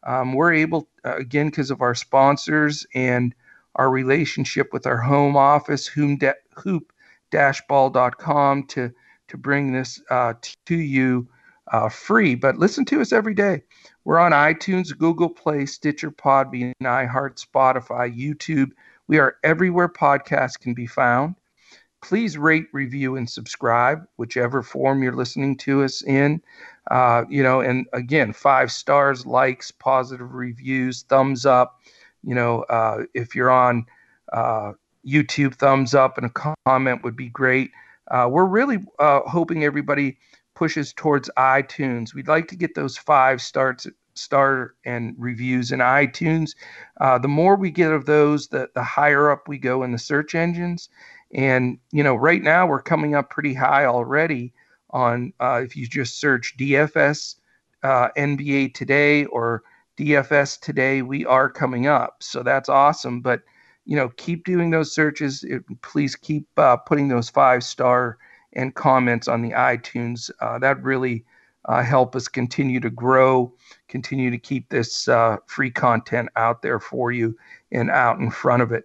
Um, 0.05 0.35
we're 0.35 0.53
able, 0.53 0.89
uh, 1.05 1.17
again, 1.17 1.49
because 1.49 1.71
of 1.71 1.81
our 1.81 1.95
sponsors 1.95 2.87
and 2.95 3.35
our 3.77 3.91
relationship 3.91 4.73
with 4.73 4.87
our 4.87 4.99
home 4.99 5.37
office, 5.37 5.87
hoop-ball.com, 5.87 6.87
to 8.67 8.93
to 9.29 9.39
bring 9.39 9.73
this 9.73 10.01
uh, 10.11 10.35
to 10.67 10.77
you 10.77 11.27
uh, 11.73 11.89
free. 11.89 12.35
But 12.35 12.59
listen 12.59 12.85
to 12.87 13.01
us 13.01 13.13
every 13.13 13.35
day. 13.35 13.63
We're 14.05 14.19
on 14.19 14.33
iTunes, 14.33 14.97
Google 14.97 15.31
Play, 15.31 15.65
Stitcher, 15.65 16.11
Podbean, 16.11 16.73
iHeart, 16.83 17.43
Spotify, 17.43 18.15
YouTube. 18.15 18.73
We 19.09 19.19
are 19.19 19.37
everywhere 19.43 19.89
podcasts 19.89 20.59
can 20.59 20.75
be 20.75 20.87
found. 20.87 21.37
Please 22.03 22.37
rate, 22.37 22.67
review, 22.73 23.17
and 23.17 23.31
subscribe, 23.31 24.05
whichever 24.17 24.63
form 24.63 25.03
you're 25.03 25.15
listening 25.15 25.57
to 25.59 25.83
us 25.85 26.03
in. 26.03 26.43
Uh, 26.91 27.25
you 27.29 27.43
know, 27.43 27.61
and 27.61 27.87
again, 27.93 28.33
five 28.33 28.73
stars, 28.73 29.25
likes, 29.25 29.71
positive 29.71 30.35
reviews, 30.35 31.03
thumbs 31.03 31.47
up. 31.47 31.81
You 32.25 32.35
know, 32.35 32.63
uh, 32.63 33.05
if 33.15 33.35
you're 33.35 33.51
on 33.51 33.87
uh, 34.33 34.73
YouTube, 35.07 35.55
thumbs 35.55 35.95
up 35.95 36.19
and 36.19 36.27
a 36.27 36.55
comment 36.67 37.05
would 37.05 37.17
be 37.17 37.29
great. 37.29 37.71
Uh, 38.11 38.29
we're 38.31 38.45
really 38.45 38.79
uh, 38.99 39.21
hoping 39.27 39.65
everybody 39.65 40.19
pushes 40.55 40.93
towards 40.93 41.31
iTunes. 41.37 42.15
We'd 42.15 42.29
like 42.29 42.49
to 42.49 42.57
get 42.57 42.75
those 42.75 42.97
five 42.97 43.41
starts 43.41 43.87
star 44.15 44.75
and 44.85 45.15
reviews 45.19 45.73
in 45.73 45.81
iTunes. 45.81 46.55
Uh, 47.01 47.19
the 47.19 47.29
more 47.29 47.57
we 47.57 47.71
get 47.71 47.93
of 47.93 48.07
those, 48.07 48.49
the, 48.49 48.69
the 48.75 48.83
higher 48.83 49.31
up 49.31 49.49
we 49.49 49.59
go 49.59 49.83
in 49.83 49.93
the 49.93 49.99
search 49.99 50.35
engines. 50.35 50.89
And, 51.35 51.79
you 51.93 52.03
know, 52.03 52.15
right 52.15 52.43
now 52.43 52.67
we're 52.67 52.83
coming 52.83 53.15
up 53.15 53.31
pretty 53.31 53.55
high 53.55 53.87
already 53.87 54.53
on 54.93 55.33
uh, 55.41 55.61
if 55.65 55.77
you 55.77 55.87
just 55.87 56.21
search 56.21 56.57
DFS 56.59 57.37
uh, 57.83 58.09
NBA 58.17 58.75
today 58.75 59.25
or 59.27 59.63
DFS 59.99 60.61
today, 60.61 61.03
we 61.03 61.25
are 61.27 61.51
coming 61.51 61.87
up. 61.87 62.17
So 62.21 62.43
that's 62.43 62.69
awesome. 62.69 63.21
But 63.21 63.43
you 63.85 63.97
know, 63.97 64.11
keep 64.11 64.45
doing 64.45 64.71
those 64.71 64.95
searches. 64.95 65.43
It, 65.45 65.65
please 65.83 66.15
keep 66.15 66.47
uh, 66.57 66.77
putting 66.77 67.09
those 67.09 67.29
five 67.29 67.65
star 67.65 68.19
and 68.53 68.75
comments 68.75 69.29
on 69.29 69.43
the 69.43 69.51
iTunes. 69.51 70.31
That 70.61 70.83
really 70.83 71.25
uh, 71.67 71.83
help 71.83 72.17
us 72.17 72.29
continue 72.29 72.81
to 72.81 72.91
grow, 72.91 73.53
continue 73.89 74.31
to 74.31 74.39
keep 74.39 74.69
this 74.69 75.09
uh, 75.09 75.37
free 75.47 75.71
content 75.71 76.29
out 76.37 76.63
there 76.63 76.81
for 76.81 77.13
you 77.13 77.37
and 77.71 77.91
out 77.91 78.19
in 78.19 78.31
front 78.31 78.63
of 78.63 78.73
it. 78.73 78.85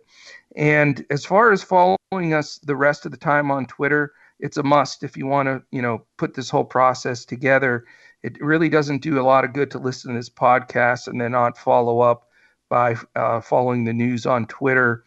And 0.55 1.05
as 1.09 1.25
far 1.25 1.51
as 1.51 1.63
following 1.63 2.33
us 2.33 2.57
the 2.59 2.75
rest 2.75 3.05
of 3.05 3.11
the 3.11 3.17
time 3.17 3.51
on 3.51 3.65
Twitter, 3.65 4.13
it's 4.39 4.57
a 4.57 4.63
must 4.63 5.03
if 5.03 5.17
you 5.17 5.25
want 5.27 5.47
to, 5.47 5.63
you 5.71 5.81
know, 5.81 6.05
put 6.17 6.33
this 6.33 6.49
whole 6.49 6.65
process 6.65 7.25
together. 7.25 7.85
It 8.23 8.41
really 8.41 8.69
doesn't 8.69 9.01
do 9.01 9.19
a 9.19 9.23
lot 9.23 9.45
of 9.45 9.53
good 9.53 9.71
to 9.71 9.79
listen 9.79 10.11
to 10.13 10.19
this 10.19 10.29
podcast 10.29 11.07
and 11.07 11.19
then 11.19 11.31
not 11.31 11.57
follow 11.57 12.01
up 12.01 12.27
by 12.69 12.95
uh, 13.15 13.41
following 13.41 13.85
the 13.85 13.93
news 13.93 14.25
on 14.25 14.47
Twitter 14.47 15.03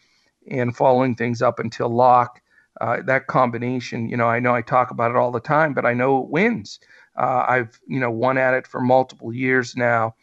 and 0.49 0.75
following 0.75 1.15
things 1.15 1.41
up 1.41 1.59
until 1.59 1.89
lock. 1.89 2.41
Uh, 2.79 3.01
that 3.05 3.27
combination, 3.27 4.09
you 4.09 4.17
know, 4.17 4.27
I 4.27 4.39
know 4.39 4.55
I 4.55 4.61
talk 4.61 4.91
about 4.91 5.11
it 5.11 5.17
all 5.17 5.31
the 5.31 5.39
time, 5.39 5.73
but 5.73 5.85
I 5.85 5.93
know 5.93 6.23
it 6.23 6.29
wins. 6.29 6.79
Uh, 7.15 7.45
I've, 7.47 7.79
you 7.85 7.99
know, 7.99 8.09
won 8.09 8.37
at 8.37 8.53
it 8.53 8.65
for 8.65 8.81
multiple 8.81 9.33
years 9.33 9.75
now, 9.75 10.15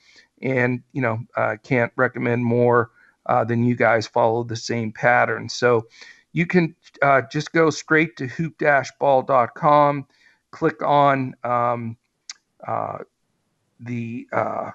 and 0.43 0.83
you 0.93 1.03
know, 1.03 1.21
I 1.37 1.57
can't 1.57 1.93
recommend 1.97 2.45
more 2.45 2.91
uh, 3.27 3.45
than 3.45 3.65
you 3.65 3.77
guys 3.77 4.07
follow 4.07 4.43
the 4.43 4.57
same 4.57 4.91
pattern. 4.93 5.49
So, 5.51 5.87
you 6.33 6.47
can 6.47 6.75
uh, 7.03 7.23
just 7.31 7.53
go 7.53 7.71
straight 7.71 8.17
to 8.17 8.27
hoop-ball.com, 8.27 10.07
click 10.51 10.83
on 10.83 11.35
um, 11.45 11.97
uh, 12.67 12.99
the 13.81 14.27
uh, 14.33 14.71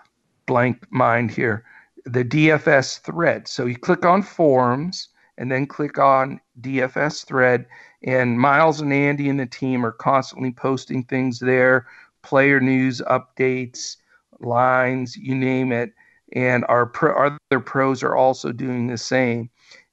blank 0.45 0.85
mind 0.91 1.31
here, 1.31 1.65
the 2.05 2.23
DFS 2.23 2.99
thread. 2.99 3.47
So 3.47 3.65
you 3.65 3.77
click 3.77 4.05
on 4.05 4.21
forums 4.23 5.09
and 5.37 5.51
then 5.51 5.65
click 5.65 5.97
on 5.97 6.39
DFS 6.61 7.25
thread. 7.25 7.65
And 8.03 8.39
Miles 8.39 8.81
and 8.81 8.91
Andy 8.91 9.29
and 9.29 9.39
the 9.39 9.45
team 9.45 9.85
are 9.85 9.91
constantly 9.91 10.51
posting 10.51 11.03
things 11.03 11.39
there, 11.39 11.87
player 12.21 12.59
news, 12.59 13.01
updates, 13.09 13.97
lines, 14.39 15.15
you 15.15 15.35
name 15.35 15.71
it. 15.71 15.93
And 16.33 16.65
our, 16.67 16.85
pro, 16.85 17.13
our 17.13 17.37
other 17.51 17.59
pros 17.59 18.03
are 18.03 18.15
also 18.15 18.51
doing 18.51 18.87
the 18.87 18.97
same 18.97 19.49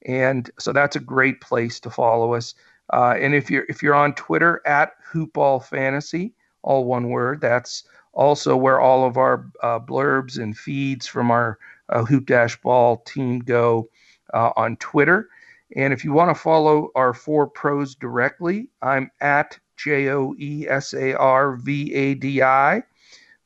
and 0.06 0.50
so 0.58 0.72
that's 0.72 0.96
a 0.96 1.00
great 1.00 1.40
place 1.40 1.80
to 1.80 1.90
follow 1.90 2.34
us. 2.34 2.54
Uh, 2.92 3.14
and 3.18 3.34
if 3.34 3.50
you're 3.50 3.66
if 3.68 3.82
you're 3.82 3.94
on 3.94 4.14
Twitter 4.14 4.60
at 4.66 4.92
Hoopball 5.12 5.64
Fantasy, 5.64 6.32
all 6.62 6.84
one 6.84 7.10
word, 7.10 7.40
that's 7.40 7.84
also 8.12 8.56
where 8.56 8.80
all 8.80 9.06
of 9.06 9.16
our 9.16 9.46
uh, 9.62 9.78
blurbs 9.78 10.38
and 10.38 10.56
feeds 10.56 11.06
from 11.06 11.30
our 11.30 11.58
uh, 11.90 12.04
Hoop 12.04 12.26
Dash 12.26 12.60
Ball 12.60 12.98
team 12.98 13.40
go 13.40 13.88
uh, 14.34 14.50
on 14.56 14.76
Twitter. 14.76 15.28
And 15.76 15.92
if 15.92 16.04
you 16.04 16.12
want 16.12 16.34
to 16.34 16.40
follow 16.40 16.90
our 16.96 17.14
four 17.14 17.46
pros 17.46 17.94
directly, 17.94 18.68
I'm 18.82 19.10
at 19.20 19.58
J 19.76 20.08
O 20.10 20.34
E 20.38 20.66
S 20.68 20.94
A 20.94 21.14
R 21.14 21.56
V 21.56 21.94
A 21.94 22.14
D 22.14 22.42
I. 22.42 22.82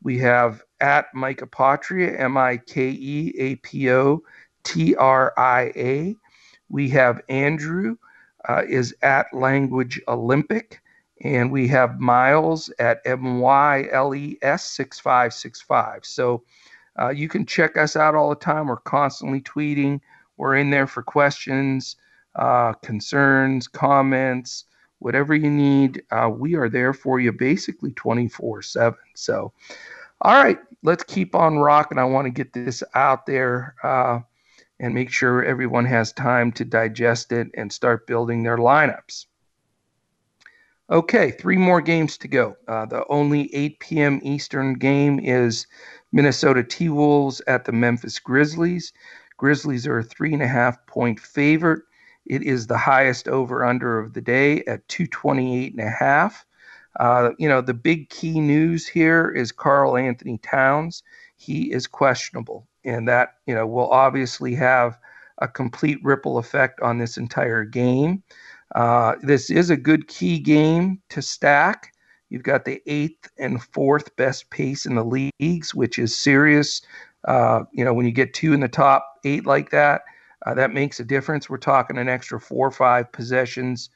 We 0.02 0.18
have 0.18 0.62
at 0.80 1.06
Mike 1.14 1.40
Apotria, 1.40 2.18
M 2.18 2.36
I 2.36 2.56
K 2.58 2.88
E 2.88 3.34
A 3.38 3.56
P 3.56 3.90
O 3.90 4.22
T 4.64 4.94
R 4.96 5.32
I 5.36 5.72
A. 5.76 6.16
We 6.68 6.88
have 6.90 7.20
Andrew 7.28 7.96
uh, 8.48 8.62
is 8.68 8.94
at 9.02 9.32
Language 9.32 10.00
Olympic, 10.08 10.80
and 11.22 11.52
we 11.52 11.68
have 11.68 12.00
Miles 12.00 12.70
at 12.78 13.04
MYLES6565. 13.04 16.04
So 16.04 16.42
uh, 16.98 17.10
you 17.10 17.28
can 17.28 17.46
check 17.46 17.76
us 17.76 17.96
out 17.96 18.14
all 18.14 18.30
the 18.30 18.36
time. 18.36 18.66
We're 18.66 18.76
constantly 18.76 19.40
tweeting. 19.40 20.00
We're 20.36 20.56
in 20.56 20.70
there 20.70 20.86
for 20.86 21.02
questions, 21.02 21.96
uh, 22.34 22.72
concerns, 22.74 23.68
comments, 23.68 24.64
whatever 24.98 25.34
you 25.34 25.50
need. 25.50 26.02
Uh, 26.10 26.30
we 26.32 26.54
are 26.54 26.68
there 26.68 26.92
for 26.92 27.20
you 27.20 27.32
basically 27.32 27.92
24 27.92 28.62
7. 28.62 28.98
So, 29.14 29.52
all 30.20 30.42
right, 30.42 30.58
let's 30.82 31.04
keep 31.04 31.34
on 31.34 31.58
rocking. 31.58 31.98
I 31.98 32.04
want 32.04 32.26
to 32.26 32.30
get 32.30 32.52
this 32.52 32.82
out 32.94 33.26
there. 33.26 33.74
And 34.80 34.94
make 34.94 35.10
sure 35.10 35.44
everyone 35.44 35.84
has 35.84 36.12
time 36.12 36.52
to 36.52 36.64
digest 36.64 37.32
it 37.32 37.48
and 37.54 37.72
start 37.72 38.06
building 38.06 38.42
their 38.42 38.58
lineups. 38.58 39.26
Okay, 40.90 41.30
three 41.30 41.56
more 41.56 41.80
games 41.80 42.18
to 42.18 42.28
go. 42.28 42.56
Uh, 42.68 42.84
the 42.84 43.06
only 43.08 43.54
8 43.54 43.80
p.m. 43.80 44.20
Eastern 44.22 44.74
game 44.74 45.18
is 45.18 45.66
Minnesota 46.12 46.62
T 46.62 46.90
Wolves 46.90 47.40
at 47.46 47.64
the 47.64 47.72
Memphis 47.72 48.18
Grizzlies. 48.18 48.92
Grizzlies 49.38 49.86
are 49.86 49.98
a 49.98 50.04
three 50.04 50.34
and 50.34 50.42
a 50.42 50.46
half 50.46 50.86
point 50.86 51.18
favorite. 51.18 51.82
It 52.26 52.42
is 52.42 52.66
the 52.66 52.76
highest 52.76 53.28
over 53.28 53.64
under 53.64 53.98
of 53.98 54.12
the 54.12 54.20
day 54.20 54.62
at 54.64 54.86
228 54.88 55.72
and 55.72 55.80
a 55.80 55.90
half. 55.90 56.44
Uh, 57.00 57.30
you 57.38 57.48
know, 57.48 57.60
the 57.60 57.74
big 57.74 58.10
key 58.10 58.38
news 58.38 58.86
here 58.86 59.30
is 59.30 59.52
Karl-Anthony 59.52 60.38
Towns. 60.38 61.02
He 61.36 61.72
is 61.72 61.86
questionable 61.86 62.68
and 62.84 63.08
that 63.08 63.34
you 63.46 63.54
know 63.54 63.66
will 63.66 63.90
obviously 63.90 64.54
have 64.54 64.98
a 65.38 65.48
complete 65.48 65.98
ripple 66.02 66.38
effect 66.38 66.80
on 66.80 66.98
this 66.98 67.16
entire 67.16 67.64
game. 67.64 68.22
Uh, 68.74 69.14
this 69.22 69.50
is 69.50 69.70
a 69.70 69.76
good 69.76 70.08
key 70.08 70.38
game 70.38 71.00
to 71.08 71.22
stack. 71.22 71.92
You've 72.30 72.42
got 72.42 72.64
the 72.64 72.82
eighth 72.86 73.30
and 73.38 73.62
fourth 73.62 74.14
best 74.16 74.50
pace 74.50 74.86
in 74.86 74.94
the 74.94 75.04
leagues, 75.04 75.74
which 75.74 75.98
is 75.98 76.16
serious. 76.16 76.82
Uh, 77.26 77.64
you 77.72 77.84
know, 77.84 77.94
when 77.94 78.06
you 78.06 78.12
get 78.12 78.34
two 78.34 78.52
in 78.52 78.60
the 78.60 78.68
top 78.68 79.20
eight 79.24 79.46
like 79.46 79.70
that, 79.70 80.02
uh, 80.46 80.54
that 80.54 80.72
makes 80.72 81.00
a 81.00 81.04
difference. 81.04 81.48
We're 81.48 81.58
talking 81.58 81.98
an 81.98 82.08
extra 82.08 82.40
four 82.40 82.66
or 82.66 82.72
five 82.72 83.10
possessions 83.12 83.90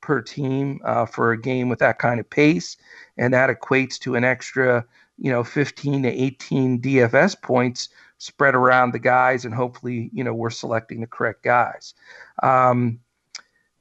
per 0.00 0.22
team 0.22 0.80
uh, 0.84 1.06
for 1.06 1.32
a 1.32 1.40
game 1.40 1.68
with 1.68 1.78
that 1.80 1.98
kind 1.98 2.20
of 2.20 2.30
pace, 2.30 2.76
and 3.18 3.34
that 3.34 3.50
equates 3.50 3.98
to 4.00 4.14
an 4.14 4.24
extra, 4.24 4.84
you 5.18 5.30
know, 5.30 5.44
15 5.44 6.04
to 6.04 6.08
18 6.08 6.80
DFS 6.80 7.40
points 7.42 7.88
spread 8.20 8.54
around 8.54 8.92
the 8.92 8.98
guys, 8.98 9.46
and 9.46 9.54
hopefully, 9.54 10.10
you 10.12 10.22
know, 10.22 10.34
we're 10.34 10.50
selecting 10.50 11.00
the 11.00 11.06
correct 11.06 11.42
guys. 11.42 11.94
Um, 12.42 13.00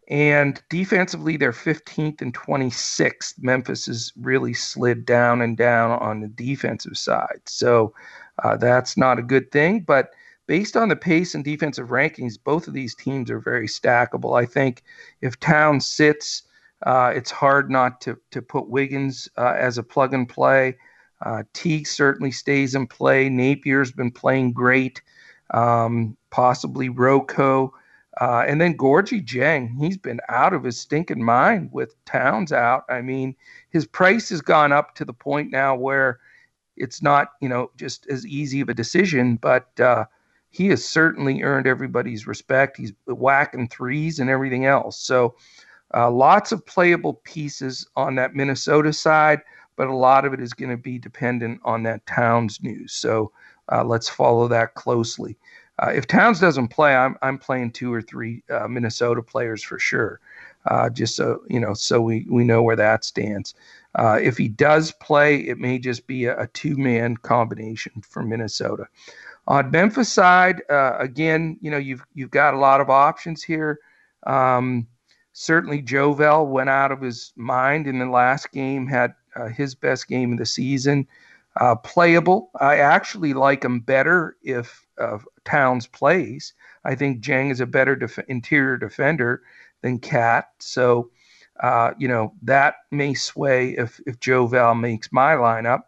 and 0.08 0.62
defensively, 0.70 1.36
they're 1.38 1.52
15th 1.52 2.22
and 2.22 2.34
26th. 2.34 3.36
Memphis 3.40 3.86
has 3.86 4.14
really 4.20 4.54
slid 4.54 5.06
down 5.06 5.42
and 5.42 5.58
down 5.58 5.92
on 5.92 6.22
the 6.22 6.30
defensive 6.30 6.98
side. 6.98 7.42
So 7.46 7.94
uh, 8.42 8.56
that's 8.56 8.98
not 8.98 9.20
a 9.20 9.24
good 9.24 9.52
thing. 9.52 9.82
But 9.82 10.12
based 10.48 10.78
on 10.78 10.88
the 10.88 10.96
pace 10.96 11.36
and 11.36 11.44
defensive 11.44 11.90
rankings, 11.90 12.40
both 12.42 12.68
of 12.68 12.74
these 12.74 12.96
teams 12.96 13.30
are 13.30 13.40
very 13.40 13.68
stackable. 13.68 14.40
I 14.42 14.46
think 14.46 14.84
if 15.22 15.40
Town 15.40 15.82
sits, 15.82 16.44
uh, 16.88 17.12
it's 17.14 17.30
hard 17.30 17.70
not 17.70 18.00
to, 18.02 18.18
to 18.32 18.42
put 18.42 18.70
Wiggins 18.70 19.30
uh, 19.38 19.56
as 19.58 19.78
a 19.78 19.84
plug 19.84 20.14
and 20.14 20.28
play. 20.28 20.78
Uh, 21.22 21.44
Teague 21.54 21.88
certainly 21.88 22.32
stays 22.32 22.76
in 22.76 22.88
play. 22.88 23.30
Napier's 23.30 23.92
been 23.92 24.12
playing 24.12 24.54
great. 24.54 25.02
Um, 25.52 26.16
possibly 26.30 26.90
Rocco. 26.90 27.74
Uh, 28.20 28.44
and 28.48 28.60
then 28.60 28.78
Gorgui 28.78 29.26
Dieng, 29.26 29.78
he's 29.80 29.98
been 29.98 30.20
out 30.30 30.54
of 30.54 30.64
his 30.64 30.78
stinking 30.80 31.24
mind 31.24 31.70
with 31.72 31.96
Towns 32.06 32.52
out. 32.52 32.84
I 32.90 33.02
mean, 33.02 33.36
his 33.70 33.86
price 33.86 34.30
has 34.30 34.42
gone 34.42 34.72
up 34.72 34.96
to 34.96 35.06
the 35.06 35.14
point 35.14 35.52
now 35.52 35.76
where 35.76 36.20
it's 36.76 37.02
not, 37.02 37.30
you 37.40 37.48
know, 37.48 37.72
just 37.78 38.08
as 38.08 38.26
easy 38.26 38.62
of 38.62 38.70
a 38.70 38.74
decision, 38.74 39.38
but 39.38 39.80
uh, 39.80 40.06
he 40.50 40.68
has 40.68 40.84
certainly 40.84 41.44
earned 41.44 41.68
everybody's 41.68 42.28
respect. 42.28 42.78
He's 42.78 42.94
whacking 43.06 43.70
threes 43.70 44.20
and 44.20 44.30
everything 44.30 44.66
else. 44.66 45.00
So 45.00 45.36
uh, 45.94 46.10
lots 46.12 46.52
of 46.52 46.66
playable 46.66 47.16
pieces 47.24 47.88
on 47.96 48.16
that 48.16 48.36
Minnesota 48.36 48.92
side, 48.94 49.42
but 49.80 49.88
a 49.88 49.96
lot 49.96 50.26
of 50.26 50.34
it 50.34 50.42
is 50.42 50.54
going 50.54 50.70
to 50.70 50.76
be 50.76 51.00
dependent 51.00 51.62
on 51.64 51.84
that 51.84 52.06
Towns 52.06 52.62
news. 52.62 52.92
So 52.92 53.32
uh, 53.72 53.86
let's 53.86 54.10
follow 54.10 54.50
that 54.50 54.76
closely. 54.76 55.38
Uh, 55.82 55.92
if 55.96 56.06
Towns 56.06 56.42
doesn't 56.42 56.68
play, 56.68 56.94
I'm 56.94 57.16
I'm 57.22 57.38
playing 57.38 57.72
two 57.72 57.94
or 57.94 58.02
three 58.02 58.44
uh, 58.50 58.68
Minnesota 58.68 59.22
players 59.24 59.64
for 59.64 59.80
sure, 59.80 60.20
uh, 60.66 60.90
just 60.90 61.16
so 61.16 61.44
you 61.48 61.62
know, 61.62 61.74
so 61.74 62.02
we 62.02 62.28
we 62.30 62.44
know 62.44 62.62
where 62.62 62.76
that 62.76 63.06
stands. 63.06 63.54
Uh, 63.96 64.20
if 64.22 64.38
he 64.38 64.50
does 64.50 64.92
play, 65.00 65.38
it 65.38 65.58
may 65.58 65.80
just 65.80 66.08
be 66.08 66.26
a, 66.26 66.42
a 66.42 66.48
two-man 66.48 67.16
combination 67.16 67.94
for 68.02 68.22
Minnesota. 68.22 68.86
On 69.48 69.72
Memphis 69.72 70.12
side, 70.12 70.62
uh, 70.70 70.98
again, 71.00 71.58
you 71.62 71.72
know, 71.72 71.78
you've 71.78 72.06
you've 72.16 72.32
got 72.32 72.54
a 72.54 72.60
lot 72.60 72.82
of 72.82 72.90
options 72.90 73.42
here. 73.42 73.80
Um, 74.28 74.88
certainly, 75.32 75.82
Jovel 75.82 76.48
went 76.48 76.70
out 76.70 76.92
of 76.92 77.00
his 77.00 77.32
mind 77.38 77.88
in 77.88 78.00
the 78.00 78.10
last 78.10 78.52
game, 78.52 78.86
had 78.86 79.14
his 79.56 79.76
best 79.76 80.08
game 80.08 80.34
of 80.34 80.40
the 80.40 80.46
season. 80.46 81.08
playable. 81.84 82.52
I 82.60 82.78
actually 82.78 83.34
like 83.34 83.64
him 83.64 83.80
better 83.80 84.38
if 84.44 84.88
of 85.00 85.28
Towns 85.46 85.88
plays. 85.88 86.54
I 86.86 86.96
think 86.96 87.22
Dieng 87.24 87.52
is 87.52 87.62
a 87.62 87.66
better 87.66 87.96
def- 87.96 88.20
interior 88.28 88.78
defender 88.78 89.42
than 89.82 90.00
KAT. 90.00 90.50
So, 90.60 91.10
uh, 91.62 91.92
you 91.98 92.08
know, 92.08 92.34
that 92.44 92.76
may 92.92 93.14
sway 93.14 93.72
if, 93.72 94.00
if 94.06 94.20
Joe 94.20 94.48
Val 94.48 94.76
makes 94.76 95.12
my 95.12 95.34
lineup. 95.34 95.84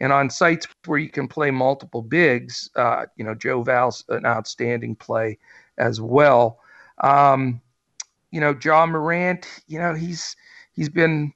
And 0.00 0.12
on 0.12 0.28
sites 0.28 0.66
where 0.86 0.98
you 0.98 1.08
can 1.08 1.28
play 1.28 1.50
multiple 1.50 2.02
bigs, 2.02 2.68
uh, 2.74 3.06
you 3.16 3.24
know, 3.24 3.34
Joe 3.34 3.62
Val's 3.62 4.04
an 4.08 4.26
outstanding 4.26 4.96
play 4.96 5.38
as 5.78 6.00
well. 6.00 6.58
Um, 6.98 7.60
you 8.32 8.40
know, 8.40 8.56
Ja 8.62 8.86
Morant, 8.86 9.46
you 9.68 9.78
know, 9.78 9.94
he's 9.94 10.34
he's 10.72 10.88
been 10.88 11.32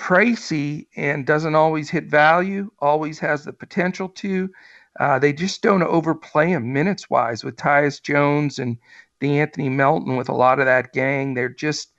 pricey 0.00 0.86
and 0.96 1.26
doesn't 1.26 1.54
always 1.54 1.90
hit 1.90 2.06
value, 2.06 2.70
always 2.78 3.18
has 3.18 3.44
the 3.44 3.52
potential 3.52 4.08
to. 4.08 4.50
Uh, 4.98 5.18
they 5.18 5.30
just 5.30 5.60
don't 5.60 5.82
overplay 5.82 6.48
him 6.48 6.72
minutes 6.72 7.10
wise 7.10 7.44
with 7.44 7.56
Tyus 7.56 8.02
Jones 8.02 8.58
and 8.58 8.78
De'Anthony 9.20 9.70
Melton 9.70 10.16
with 10.16 10.30
a 10.30 10.34
lot 10.34 10.58
of 10.58 10.64
that 10.64 10.94
gang. 10.94 11.34
They're 11.34 11.50
just, 11.50 11.92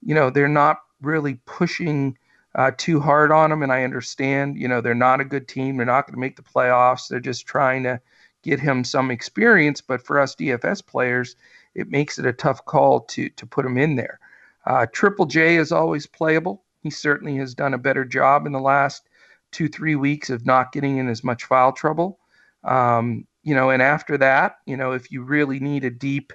you 0.00 0.14
know, 0.14 0.30
they're 0.30 0.46
not 0.46 0.78
really 1.02 1.34
pushing 1.46 2.16
uh, 2.54 2.70
too 2.76 3.00
hard 3.00 3.32
on 3.32 3.50
him. 3.50 3.64
And 3.64 3.72
I 3.72 3.82
understand, 3.82 4.56
you 4.56 4.68
know, 4.68 4.80
they're 4.80 4.94
not 4.94 5.20
a 5.20 5.24
good 5.24 5.48
team. 5.48 5.76
They're 5.76 5.84
not 5.84 6.06
going 6.06 6.14
to 6.14 6.20
make 6.20 6.36
the 6.36 6.42
playoffs. 6.42 7.08
They're 7.08 7.18
just 7.18 7.44
trying 7.44 7.82
to 7.82 8.00
get 8.44 8.60
him 8.60 8.84
some 8.84 9.10
experience. 9.10 9.80
But 9.80 10.06
for 10.06 10.20
us 10.20 10.36
DFS 10.36 10.86
players, 10.86 11.34
it 11.74 11.90
makes 11.90 12.20
it 12.20 12.26
a 12.26 12.32
tough 12.32 12.64
call 12.66 13.00
to 13.00 13.28
to 13.30 13.46
put 13.46 13.66
him 13.66 13.76
in 13.76 13.96
there. 13.96 14.20
Uh, 14.64 14.86
Triple 14.92 15.26
J 15.26 15.56
is 15.56 15.72
always 15.72 16.06
playable. 16.06 16.62
He 16.82 16.90
certainly 16.90 17.36
has 17.36 17.54
done 17.54 17.74
a 17.74 17.78
better 17.78 18.04
job 18.04 18.46
in 18.46 18.52
the 18.52 18.60
last 18.60 19.08
two 19.50 19.68
three 19.68 19.96
weeks 19.96 20.30
of 20.30 20.46
not 20.46 20.72
getting 20.72 20.98
in 20.98 21.08
as 21.08 21.24
much 21.24 21.44
foul 21.44 21.72
trouble. 21.72 22.18
Um, 22.64 23.26
you 23.42 23.54
know, 23.54 23.70
and 23.70 23.80
after 23.80 24.18
that, 24.18 24.58
you 24.66 24.76
know, 24.76 24.92
if 24.92 25.10
you 25.10 25.22
really 25.22 25.58
need 25.58 25.84
a 25.84 25.90
deep 25.90 26.32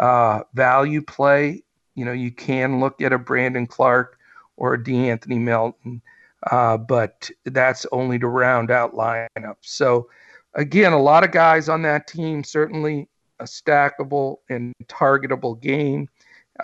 uh, 0.00 0.42
value 0.54 1.02
play, 1.02 1.62
you 1.94 2.04
know, 2.04 2.12
you 2.12 2.30
can 2.30 2.80
look 2.80 3.00
at 3.00 3.12
a 3.12 3.18
Brandon 3.18 3.66
Clarke 3.66 4.18
or 4.56 4.74
a 4.74 4.82
De'Anthony 4.82 5.40
Melton, 5.40 6.02
uh, 6.50 6.76
but 6.76 7.30
that's 7.44 7.86
only 7.92 8.18
to 8.18 8.26
round 8.26 8.70
out 8.70 8.94
lineup. 8.94 9.56
So, 9.60 10.08
again, 10.54 10.92
a 10.92 11.00
lot 11.00 11.24
of 11.24 11.30
guys 11.30 11.68
on 11.68 11.82
that 11.82 12.06
team, 12.06 12.42
certainly 12.42 13.08
a 13.38 13.44
stackable 13.44 14.38
and 14.48 14.74
targetable 14.86 15.60
game, 15.60 16.08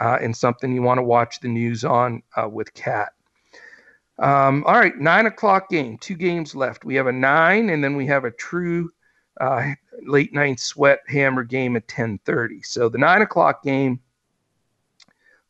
uh, 0.00 0.18
and 0.20 0.36
something 0.36 0.74
you 0.74 0.82
want 0.82 0.98
to 0.98 1.04
watch 1.04 1.40
the 1.40 1.48
news 1.48 1.84
on 1.84 2.22
uh, 2.36 2.48
with 2.48 2.72
KAT. 2.74 3.12
Um, 4.18 4.62
all 4.66 4.74
right, 4.74 4.96
nine 4.98 5.26
o'clock 5.26 5.68
game, 5.70 5.98
two 5.98 6.14
games 6.14 6.54
left. 6.54 6.84
We 6.84 6.94
have 6.96 7.06
a 7.06 7.12
nine, 7.12 7.70
and 7.70 7.82
then 7.82 7.96
we 7.96 8.06
have 8.06 8.24
a 8.24 8.30
true 8.30 8.90
uh, 9.40 9.72
late 10.02 10.32
night 10.32 10.60
sweat 10.60 11.00
hammer 11.08 11.44
game 11.44 11.76
at 11.76 11.88
10:30. 11.88 12.64
So 12.64 12.88
the 12.88 12.98
nine 12.98 13.22
o'clock 13.22 13.62
game 13.62 14.00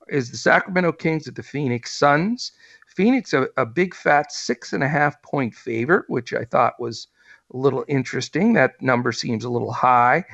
is 0.08 0.30
the 0.30 0.36
Sacramento 0.36 0.92
Kings 0.92 1.26
at 1.26 1.34
the 1.34 1.42
Phoenix 1.42 1.92
Suns. 1.96 2.52
Phoenix 2.86 3.32
a, 3.32 3.48
a 3.56 3.64
big 3.64 3.94
fat 3.94 4.30
six 4.30 4.72
and 4.72 4.84
a 4.84 4.88
half 4.88 5.20
point 5.22 5.54
favorite, 5.54 6.08
which 6.08 6.34
I 6.34 6.44
thought 6.44 6.80
was 6.80 7.08
a 7.52 7.56
little 7.56 7.84
interesting. 7.88 8.52
That 8.52 8.80
number 8.80 9.12
seems 9.12 9.44
a 9.44 9.50
little 9.50 9.72
high. 9.72 10.24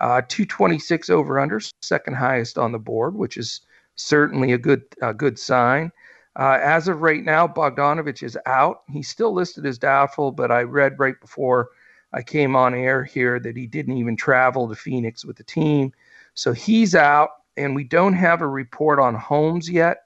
Uh, 0.00 0.22
226 0.28 1.10
over 1.10 1.38
under, 1.40 1.60
second 1.82 2.14
highest 2.14 2.58
on 2.58 2.72
the 2.72 2.78
board, 2.78 3.14
which 3.14 3.36
is 3.36 3.62
certainly 3.96 4.52
a 4.52 4.58
good 4.58 4.82
a 5.02 5.14
good 5.14 5.38
sign. 5.38 5.90
Uh, 6.36 6.58
as 6.62 6.88
of 6.88 7.02
right 7.02 7.24
now, 7.24 7.46
Bogdanovich 7.46 8.22
is 8.22 8.38
out. 8.46 8.82
He's 8.88 9.08
still 9.08 9.32
listed 9.32 9.66
as 9.66 9.78
doubtful, 9.78 10.30
but 10.30 10.50
I 10.50 10.62
read 10.62 10.98
right 10.98 11.18
before 11.20 11.70
I 12.12 12.22
came 12.22 12.56
on 12.56 12.74
air 12.74 13.04
here 13.04 13.40
that 13.40 13.56
he 13.56 13.66
didn't 13.66 13.98
even 13.98 14.16
travel 14.16 14.68
to 14.68 14.74
Phoenix 14.74 15.24
with 15.24 15.36
the 15.36 15.44
team. 15.44 15.92
So 16.34 16.52
he's 16.52 16.94
out, 16.94 17.30
and 17.56 17.74
we 17.74 17.84
don't 17.84 18.14
have 18.14 18.40
a 18.40 18.46
report 18.46 19.00
on 19.00 19.14
Holmes 19.14 19.68
yet. 19.68 20.04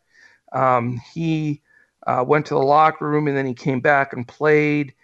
Um, 0.52 1.00
he 1.12 1.62
uh, 2.06 2.24
went 2.26 2.46
to 2.46 2.54
the 2.54 2.60
locker 2.60 3.08
room 3.08 3.28
and 3.28 3.36
then 3.36 3.46
he 3.46 3.54
came 3.54 3.80
back 3.80 4.12
and 4.12 4.26
played. 4.26 4.94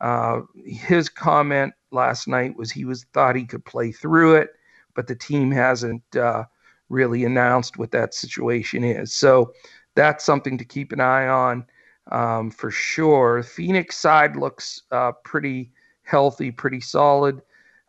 Uh, 0.00 0.42
his 0.64 1.08
comment 1.08 1.74
last 1.90 2.28
night 2.28 2.56
was 2.56 2.70
he 2.70 2.84
was 2.84 3.04
thought 3.12 3.36
he 3.36 3.44
could 3.44 3.64
play 3.64 3.92
through 3.92 4.36
it, 4.36 4.50
but 4.94 5.06
the 5.06 5.14
team 5.14 5.50
hasn't 5.50 6.02
uh, 6.16 6.44
really 6.88 7.24
announced 7.24 7.78
what 7.78 7.90
that 7.90 8.14
situation 8.14 8.84
is. 8.84 9.12
So 9.12 9.52
that's 9.98 10.24
something 10.24 10.56
to 10.56 10.64
keep 10.64 10.92
an 10.92 11.00
eye 11.00 11.26
on 11.26 11.66
um, 12.12 12.52
for 12.52 12.70
sure. 12.70 13.42
Phoenix 13.42 13.96
side 13.96 14.36
looks 14.36 14.82
uh, 14.92 15.10
pretty 15.24 15.72
healthy, 16.04 16.52
pretty 16.52 16.80
solid. 16.80 17.42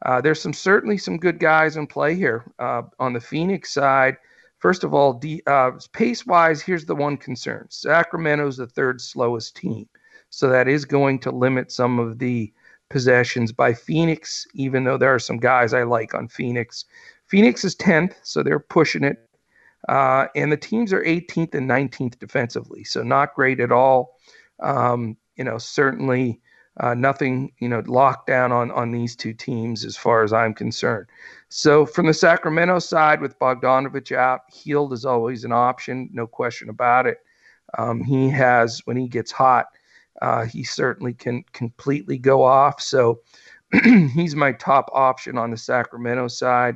Uh, 0.03 0.19
there's 0.19 0.41
some 0.41 0.53
certainly 0.53 0.97
some 0.97 1.17
good 1.17 1.39
guys 1.39 1.77
in 1.77 1.85
play 1.85 2.15
here 2.15 2.51
uh, 2.57 2.81
on 2.99 3.13
the 3.13 3.19
Phoenix 3.19 3.71
side. 3.71 4.17
First 4.57 4.83
of 4.83 4.95
all, 4.95 5.21
uh, 5.45 5.71
pace 5.93 6.25
wise, 6.25 6.63
here's 6.63 6.85
the 6.85 6.95
one 6.95 7.15
concern: 7.15 7.67
Sacramento's 7.69 8.57
the 8.57 8.65
third 8.65 8.99
slowest 8.99 9.55
team, 9.55 9.87
so 10.31 10.49
that 10.49 10.67
is 10.67 10.85
going 10.85 11.19
to 11.19 11.31
limit 11.31 11.71
some 11.71 11.99
of 11.99 12.17
the 12.17 12.51
possessions 12.89 13.51
by 13.51 13.71
Phoenix. 13.71 14.47
Even 14.55 14.83
though 14.83 14.97
there 14.97 15.13
are 15.13 15.19
some 15.19 15.37
guys 15.37 15.75
I 15.75 15.83
like 15.83 16.15
on 16.15 16.27
Phoenix, 16.27 16.85
Phoenix 17.27 17.63
is 17.63 17.75
10th, 17.75 18.15
so 18.23 18.41
they're 18.41 18.59
pushing 18.59 19.03
it. 19.03 19.28
Uh, 19.87 20.27
and 20.35 20.51
the 20.51 20.57
teams 20.57 20.91
are 20.93 21.03
18th 21.03 21.55
and 21.55 21.69
19th 21.69 22.19
defensively, 22.19 22.83
so 22.83 23.01
not 23.01 23.33
great 23.33 23.59
at 23.59 23.71
all. 23.71 24.17
Um, 24.59 25.15
you 25.35 25.43
know, 25.43 25.57
certainly 25.57 26.41
uh, 26.81 26.93
nothing, 26.93 27.51
you 27.59 27.69
know, 27.69 27.81
locked 27.87 28.27
down 28.27 28.51
on 28.51 28.71
on 28.71 28.91
these 28.91 29.15
two 29.15 29.33
teams 29.33 29.85
as 29.85 29.95
far 29.97 30.23
as 30.23 30.33
I'm 30.33 30.53
concerned. 30.53 31.07
So 31.49 31.85
from 31.85 32.07
the 32.07 32.13
Sacramento 32.13 32.79
side, 32.79 33.21
with 33.21 33.39
Bogdanovich 33.39 34.15
out, 34.15 34.41
Hield 34.49 34.93
is 34.93 35.05
always 35.05 35.43
an 35.45 35.51
option, 35.51 36.09
no 36.13 36.27
question 36.27 36.69
about 36.69 37.07
it. 37.07 37.19
Um, 37.77 38.03
he 38.03 38.29
has 38.29 38.81
when 38.85 38.97
he 38.97 39.07
gets 39.07 39.31
hot, 39.31 39.67
Uh, 40.21 40.45
he 40.45 40.63
certainly 40.63 41.13
can 41.13 41.43
completely 41.53 42.17
go 42.17 42.43
off. 42.43 42.81
So 42.81 43.21
he's 44.13 44.35
my 44.35 44.51
top 44.53 44.89
option 44.93 45.37
on 45.37 45.51
the 45.51 45.57
Sacramento 45.57 46.27
side. 46.27 46.75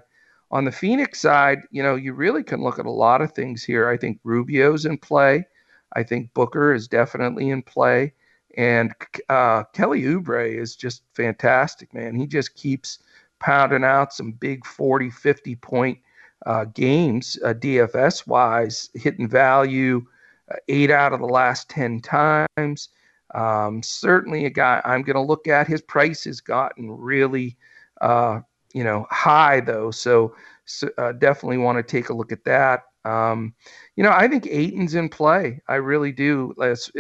On 0.54 0.66
the 0.66 0.72
Phoenix 0.72 1.20
side, 1.20 1.64
you 1.72 1.82
know, 1.82 1.96
you 1.96 2.14
really 2.14 2.44
can 2.44 2.62
look 2.62 2.78
at 2.78 2.86
a 2.86 2.92
lot 2.92 3.24
of 3.24 3.32
things 3.32 3.64
here. 3.64 3.90
I 3.90 3.98
think 3.98 4.20
Rubio's 4.24 4.86
in 4.86 5.00
play. 5.00 5.48
I 5.94 6.04
think 6.04 6.32
Booker 6.36 6.76
is 6.76 6.88
definitely 6.88 7.50
in 7.50 7.64
play. 7.64 8.14
And 8.56 8.94
uh, 9.30 9.64
Kelly 9.74 10.04
Oubre 10.04 10.56
is 10.56 10.76
just 10.76 11.02
fantastic, 11.16 11.92
man. 11.92 12.14
He 12.14 12.28
just 12.28 12.54
keeps 12.54 13.00
pounding 13.40 13.84
out 13.84 14.14
some 14.14 14.32
big 14.34 14.64
40, 14.64 15.10
50 15.10 15.56
point 15.56 15.98
uh, 16.46 16.66
games, 16.66 17.36
uh, 17.44 17.56
DFS 17.56 18.28
wise, 18.28 18.92
hitting 18.94 19.28
value 19.28 20.06
uh, 20.52 20.58
eight 20.68 20.92
out 20.92 21.14
of 21.14 21.20
the 21.20 21.26
last 21.26 21.68
10 21.70 22.00
times. 22.02 22.90
Um, 23.34 23.82
certainly 23.82 24.46
a 24.46 24.52
guy 24.52 24.84
I'm 24.86 25.02
going 25.02 25.16
to 25.16 25.22
look 25.22 25.48
at. 25.48 25.68
His 25.68 25.82
price 25.82 26.26
has 26.26 26.42
gotten 26.42 26.92
really, 26.92 27.58
uh, 28.02 28.42
you 28.74 28.84
know, 28.84 29.08
high 29.10 29.60
though. 29.60 29.92
So, 29.92 30.36
so 30.66 30.90
uh, 30.98 31.14
definitely 31.14 31.58
want 31.58 31.78
to 31.78 31.84
take 31.84 32.10
a 32.10 32.14
look 32.14 32.32
at 32.32 32.44
that. 32.46 32.84
Um, 33.06 33.54
you 33.96 34.04
know, 34.04 34.12
I 34.12 34.28
think 34.28 34.48
Ayton's 34.48 34.96
in 34.96 35.10
play. 35.10 35.62
I 35.68 35.76
really 35.76 36.12
do. 36.12 36.54
As, 36.62 36.92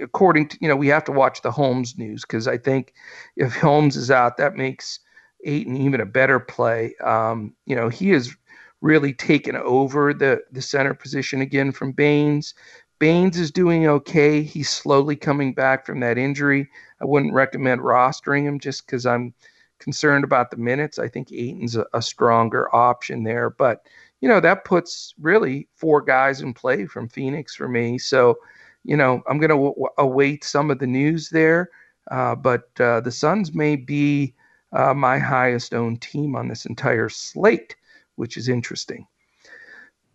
according 0.00 0.48
to, 0.48 0.58
you 0.60 0.68
know, 0.68 0.76
we 0.76 0.88
have 0.88 1.04
to 1.04 1.12
watch 1.12 1.42
the 1.42 1.50
Holmes 1.50 1.96
news 1.98 2.22
because 2.22 2.48
I 2.48 2.58
think 2.58 2.94
if 3.36 3.54
Holmes 3.56 3.96
is 3.96 4.10
out, 4.10 4.36
that 4.38 4.56
makes 4.56 5.00
Ayton 5.44 5.76
even 5.76 6.00
a 6.00 6.06
better 6.06 6.40
play. 6.40 6.94
Um, 7.04 7.54
you 7.66 7.76
know, 7.76 7.88
he 7.88 8.10
has 8.10 8.34
really 8.80 9.12
taken 9.12 9.56
over 9.56 10.14
the, 10.14 10.40
the 10.50 10.62
center 10.62 10.94
position 10.94 11.40
again 11.42 11.70
from 11.72 11.92
Baynes. 11.92 12.54
Baynes 12.98 13.38
is 13.38 13.50
doing 13.50 13.86
okay. 13.86 14.42
He's 14.42 14.68
slowly 14.68 15.16
coming 15.16 15.54
back 15.54 15.86
from 15.86 16.00
that 16.00 16.18
injury. 16.18 16.68
I 17.00 17.04
wouldn't 17.04 17.34
recommend 17.34 17.80
rostering 17.80 18.44
him 18.44 18.58
just 18.58 18.86
because 18.86 19.06
I'm 19.06 19.34
concerned 19.80 20.24
about 20.24 20.50
the 20.50 20.56
minutes. 20.56 20.98
I 20.98 21.08
think 21.08 21.32
Ayton's 21.32 21.76
a, 21.76 21.86
a, 21.92 22.02
stronger 22.02 22.74
option 22.74 23.24
there. 23.24 23.50
But, 23.50 23.86
you 24.20 24.28
know, 24.28 24.40
that 24.40 24.64
puts 24.64 25.14
really 25.20 25.68
four 25.74 26.00
guys 26.00 26.40
in 26.40 26.54
play 26.54 26.86
from 26.86 27.08
Phoenix 27.08 27.54
for 27.54 27.68
me. 27.68 27.98
So, 27.98 28.38
you 28.84 28.96
know, 28.96 29.22
I'm 29.28 29.38
going 29.38 29.50
to 29.50 29.56
w- 29.56 29.86
await 29.98 30.44
some 30.44 30.70
of 30.70 30.78
the 30.78 30.86
news 30.86 31.30
there. 31.30 31.70
Uh, 32.10 32.34
but 32.34 32.68
uh, 32.80 33.00
the 33.00 33.10
Suns 33.10 33.54
may 33.54 33.76
be 33.76 34.34
uh, 34.72 34.94
my 34.94 35.18
highest 35.18 35.74
owned 35.74 36.00
team 36.00 36.36
on 36.36 36.48
this 36.48 36.66
entire 36.66 37.08
slate, 37.08 37.74
which 38.16 38.36
is 38.36 38.48
interesting. 38.48 39.06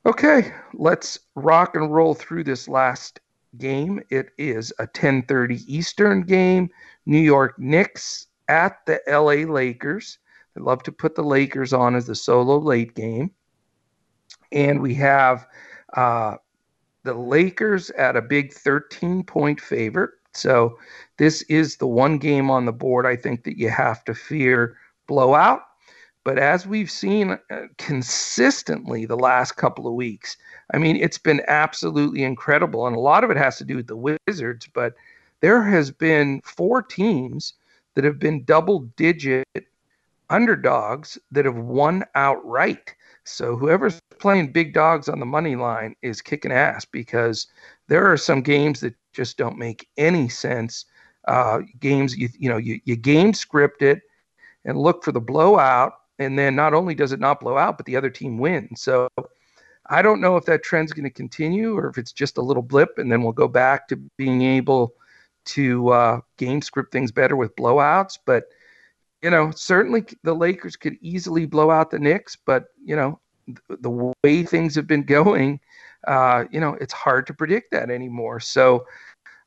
Okay, 0.05 0.53
let's 0.73 1.17
rock 1.33 1.75
and 1.75 1.91
roll 1.91 2.13
through 2.13 2.43
this 2.43 2.67
last 2.67 3.19
game. 3.57 4.01
It 4.09 4.29
is 4.37 4.71
a 4.77 4.85
10:30 4.85 5.63
Eastern 5.67 6.21
game. 6.21 6.69
New 7.07 7.19
York 7.19 7.57
Knicks 7.57 8.27
at 8.47 8.85
the 8.85 9.01
LA 9.07 9.51
Lakers. 9.51 10.19
I 10.57 10.61
love 10.61 10.83
to 10.83 10.91
put 10.91 11.15
the 11.15 11.23
Lakers 11.23 11.73
on 11.73 11.95
as 11.95 12.07
the 12.07 12.15
solo 12.15 12.57
late 12.57 12.95
game. 12.95 13.31
And 14.51 14.81
we 14.81 14.93
have 14.95 15.45
uh, 15.95 16.35
the 17.03 17.13
Lakers 17.13 17.89
at 17.91 18.15
a 18.15 18.21
big 18.21 18.53
13 18.53 19.23
point 19.23 19.59
favorite. 19.59 20.11
So 20.33 20.77
this 21.17 21.41
is 21.43 21.77
the 21.77 21.87
one 21.87 22.17
game 22.17 22.49
on 22.49 22.65
the 22.65 22.73
board 22.73 23.05
I 23.05 23.15
think 23.15 23.43
that 23.43 23.57
you 23.57 23.69
have 23.69 24.03
to 24.05 24.13
fear 24.13 24.77
blowout. 25.07 25.61
But 26.23 26.39
as 26.39 26.65
we've 26.65 26.89
seen 26.89 27.37
uh, 27.51 27.61
consistently 27.77 29.05
the 29.05 29.15
last 29.15 29.53
couple 29.53 29.87
of 29.87 29.93
weeks, 29.93 30.37
I 30.73 30.79
mean, 30.79 30.95
it's 30.95 31.19
been 31.19 31.41
absolutely 31.47 32.23
incredible. 32.23 32.87
And 32.87 32.95
a 32.95 32.99
lot 32.99 33.23
of 33.23 33.29
it 33.29 33.37
has 33.37 33.57
to 33.59 33.63
do 33.63 33.75
with 33.75 33.87
the 33.87 34.17
Wizards, 34.27 34.67
but 34.73 34.95
there 35.41 35.61
has 35.61 35.91
been 35.91 36.41
four 36.43 36.81
teams 36.81 37.53
that 37.95 38.03
have 38.03 38.19
been 38.19 38.43
double 38.43 38.81
digit 38.95 39.45
underdogs 40.29 41.17
that 41.31 41.45
have 41.45 41.57
won 41.57 42.03
outright. 42.15 42.95
So 43.23 43.55
whoever's 43.55 43.99
playing 44.19 44.51
big 44.51 44.73
dogs 44.73 45.09
on 45.09 45.19
the 45.19 45.25
money 45.25 45.55
line 45.55 45.95
is 46.01 46.21
kicking 46.21 46.51
ass 46.51 46.85
because 46.85 47.47
there 47.87 48.09
are 48.11 48.17
some 48.17 48.41
games 48.41 48.79
that 48.81 48.95
just 49.13 49.37
don't 49.37 49.57
make 49.57 49.87
any 49.97 50.29
sense. 50.29 50.85
Uh, 51.27 51.61
games 51.79 52.15
you 52.15 52.29
you 52.37 52.49
know 52.49 52.57
you, 52.57 52.79
you 52.85 52.95
game 52.95 53.33
script 53.33 53.81
it 53.81 54.01
and 54.63 54.77
look 54.77 55.03
for 55.03 55.11
the 55.11 55.19
blowout 55.19 55.93
and 56.19 56.37
then 56.37 56.55
not 56.55 56.73
only 56.73 56.93
does 56.93 57.11
it 57.11 57.19
not 57.19 57.39
blow 57.39 57.57
out, 57.57 57.77
but 57.77 57.85
the 57.85 57.95
other 57.95 58.09
team 58.09 58.37
wins. 58.37 58.81
So 58.81 59.07
I 59.87 60.01
don't 60.01 60.21
know 60.21 60.37
if 60.37 60.45
that 60.45 60.63
trend's 60.63 60.93
going 60.93 61.03
to 61.03 61.09
continue 61.09 61.75
or 61.75 61.89
if 61.89 61.97
it's 61.97 62.11
just 62.11 62.37
a 62.37 62.41
little 62.41 62.63
blip, 62.63 62.97
and 62.97 63.11
then 63.11 63.21
we'll 63.21 63.33
go 63.33 63.47
back 63.47 63.87
to 63.89 63.97
being 64.17 64.41
able 64.41 64.93
to 65.45 65.89
uh, 65.89 66.21
game 66.37 66.61
script 66.61 66.91
things 66.91 67.11
better 67.11 67.35
with 67.35 67.55
blowouts. 67.55 68.17
But 68.25 68.45
you 69.21 69.29
know, 69.29 69.51
certainly 69.51 70.05
the 70.23 70.33
Lakers 70.35 70.75
could 70.75 70.97
easily 71.01 71.45
blow 71.45 71.71
out 71.71 71.91
the 71.91 71.99
Knicks, 71.99 72.35
but 72.35 72.65
you 72.83 72.95
know, 72.95 73.19
the, 73.47 73.77
the 73.77 74.13
way 74.23 74.43
things 74.43 74.75
have 74.75 74.87
been 74.87 75.03
going, 75.03 75.59
uh, 76.07 76.45
you 76.51 76.59
know, 76.59 76.77
it's 76.81 76.93
hard 76.93 77.25
to 77.27 77.33
predict 77.33 77.71
that 77.71 77.89
anymore. 77.89 78.39
So 78.39 78.85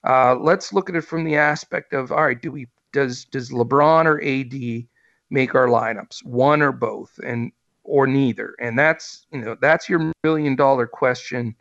uh, 0.05 0.35
let's 0.37 0.73
look 0.73 0.89
at 0.89 0.97
it 0.97 1.03
from 1.03 1.25
the 1.25 1.37
aspect 1.37 1.93
of 1.93 2.11
all 2.11 2.25
right, 2.25 2.41
do 2.41 2.51
we 2.51 2.67
does 2.93 3.25
does 3.27 3.51
LeBron 3.51 4.07
or 4.07 4.21
AD 4.23 4.87
make 5.31 5.55
our 5.55 5.67
lineups, 5.67 6.25
one 6.25 6.63
or 6.63 6.73
both, 6.73 7.19
and 7.25 7.53
or 7.85 8.07
neither. 8.07 8.55
And 8.61 8.79
that's 8.79 9.27
you 9.33 9.41
know 9.41 9.57
that's 9.61 9.89
your 9.89 10.13
million 10.23 10.57
dollar 10.57 10.87
question 10.87 11.55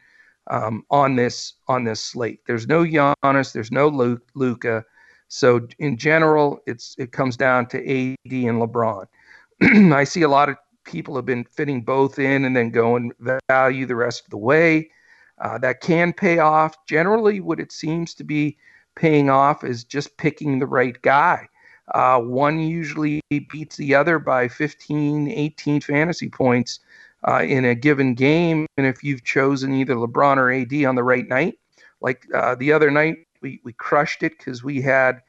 um, 0.50 0.84
on 0.90 1.16
this 1.16 1.54
on 1.68 1.84
this 1.84 2.02
slate. 2.02 2.42
There's 2.48 2.68
no 2.68 2.84
Giannis, 2.84 3.54
there's 3.54 3.72
no 3.72 3.88
Luka, 4.36 4.86
So 5.28 5.68
in 5.80 5.98
general, 5.98 6.60
it's 6.66 6.96
it 6.98 7.12
comes 7.12 7.38
down 7.38 7.68
to 7.68 7.78
AD 7.78 8.32
and 8.32 8.62
LeBron. 8.62 9.06
I 9.94 10.04
see 10.04 10.22
a 10.22 10.30
lot 10.30 10.50
of 10.50 10.58
people 10.84 11.16
have 11.16 11.26
been 11.26 11.44
fitting 11.44 11.82
both 11.82 12.18
in 12.18 12.46
and 12.46 12.56
then 12.56 12.70
going 12.70 13.12
value 13.50 13.86
the 13.86 13.96
rest 13.96 14.24
of 14.24 14.30
the 14.30 14.38
way. 14.38 14.90
Uh, 15.40 15.58
that 15.60 15.82
can 15.82 16.14
pay 16.14 16.40
off. 16.40 16.76
Generally, 16.88 17.42
what 17.42 17.60
it 17.60 17.72
seems 17.72 18.16
to 18.16 18.24
be 18.24 18.58
paying 18.96 19.30
off 19.30 19.64
is 19.64 19.84
just 19.84 20.18
picking 20.18 20.58
the 20.58 20.66
right 20.66 21.00
guy. 21.04 21.48
Uh, 21.94 22.20
one 22.20 22.60
usually 22.60 23.22
beats 23.30 23.78
the 23.78 23.94
other 23.94 24.18
by 24.18 24.48
15, 24.48 25.30
18 25.30 25.82
fantasy 25.82 26.28
points 26.28 26.80
uh, 27.28 27.44
in 27.44 27.66
a 27.66 27.76
given 27.76 28.14
game. 28.14 28.66
And 28.78 28.86
if 28.86 29.04
you've 29.04 29.24
chosen 29.24 29.74
either 29.74 29.96
LeBron 29.96 30.38
or 30.38 30.52
AD 30.52 30.86
on 30.86 30.96
the 30.96 31.04
right 31.04 31.28
night, 31.28 31.60
like 32.02 32.28
uh, 32.34 32.56
the 32.56 32.72
other 32.72 32.92
night, 32.92 33.18
we, 33.42 33.62
we 33.64 33.74
crushed 33.74 34.24
it 34.24 34.38
because 34.38 34.64
we 34.64 34.82
had 34.82 35.22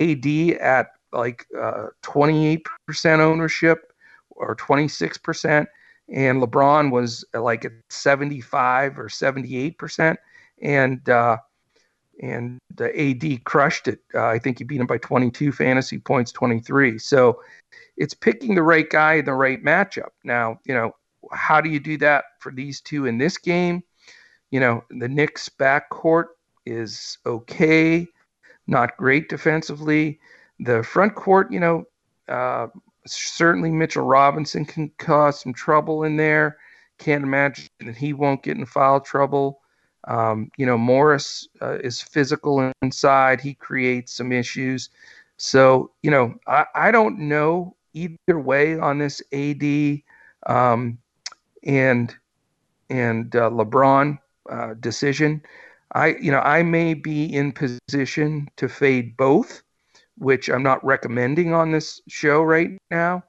AD 0.00 0.26
at 0.60 0.88
like 1.12 1.46
28% 1.54 2.60
uh, 2.64 3.22
ownership 3.22 3.92
or 4.30 4.54
26%, 4.56 5.66
and 6.08 6.42
LeBron 6.42 6.90
was 6.90 7.24
like 7.34 7.64
at 7.64 7.72
75 7.90 8.98
or 8.98 9.08
78%. 9.08 10.16
And 10.62 11.06
uh, 11.08 11.36
and 12.22 12.58
the 12.74 12.98
AD 12.98 13.44
crushed 13.44 13.88
it. 13.88 14.00
Uh, 14.14 14.26
I 14.26 14.38
think 14.38 14.58
he 14.58 14.64
beat 14.64 14.80
him 14.80 14.86
by 14.86 14.98
22 14.98 15.52
fantasy 15.52 15.98
points, 15.98 16.32
23. 16.32 16.98
So 16.98 17.42
it's 17.96 18.14
picking 18.14 18.54
the 18.54 18.62
right 18.62 18.88
guy 18.88 19.14
in 19.14 19.24
the 19.24 19.34
right 19.34 19.62
matchup. 19.62 20.10
Now, 20.24 20.58
you 20.64 20.74
know, 20.74 20.92
how 21.32 21.60
do 21.60 21.68
you 21.70 21.80
do 21.80 21.96
that 21.98 22.24
for 22.40 22.52
these 22.52 22.80
two 22.80 23.06
in 23.06 23.18
this 23.18 23.38
game? 23.38 23.82
You 24.50 24.60
know, 24.60 24.84
the 24.90 25.08
Knicks 25.08 25.48
backcourt 25.48 26.26
is 26.64 27.18
okay, 27.26 28.06
not 28.66 28.96
great 28.96 29.28
defensively. 29.28 30.20
The 30.60 30.82
front 30.82 31.14
court, 31.14 31.52
you 31.52 31.60
know, 31.60 31.84
uh, 32.28 32.68
certainly 33.06 33.70
Mitchell 33.70 34.06
Robinson 34.06 34.64
can 34.64 34.90
cause 34.98 35.40
some 35.40 35.52
trouble 35.52 36.04
in 36.04 36.16
there. 36.16 36.58
Can't 36.98 37.24
imagine 37.24 37.68
that 37.80 37.96
he 37.96 38.12
won't 38.12 38.42
get 38.42 38.56
in 38.56 38.66
foul 38.66 39.00
trouble. 39.00 39.60
Um, 40.08 40.50
you 40.56 40.66
know, 40.66 40.78
Morris 40.78 41.48
uh, 41.60 41.78
is 41.78 42.00
physical 42.00 42.72
inside. 42.82 43.40
He 43.40 43.54
creates 43.54 44.12
some 44.12 44.32
issues. 44.32 44.90
So, 45.36 45.90
you 46.02 46.10
know, 46.10 46.34
I, 46.46 46.64
I 46.74 46.90
don't 46.90 47.18
know 47.18 47.76
either 47.92 48.38
way 48.38 48.78
on 48.78 48.98
this 48.98 49.22
AD 49.32 50.02
um, 50.46 50.98
and 51.66 52.14
and 52.88 53.34
uh, 53.34 53.50
LeBron 53.50 54.18
uh, 54.48 54.74
decision. 54.80 55.42
I, 55.94 56.08
you 56.20 56.30
know, 56.30 56.40
I 56.40 56.62
may 56.62 56.94
be 56.94 57.32
in 57.32 57.52
position 57.52 58.48
to 58.56 58.68
fade 58.68 59.16
both, 59.16 59.62
which 60.18 60.48
I'm 60.48 60.62
not 60.62 60.84
recommending 60.84 61.52
on 61.52 61.72
this 61.72 62.00
show 62.08 62.42
right 62.42 62.70
now. 62.90 63.24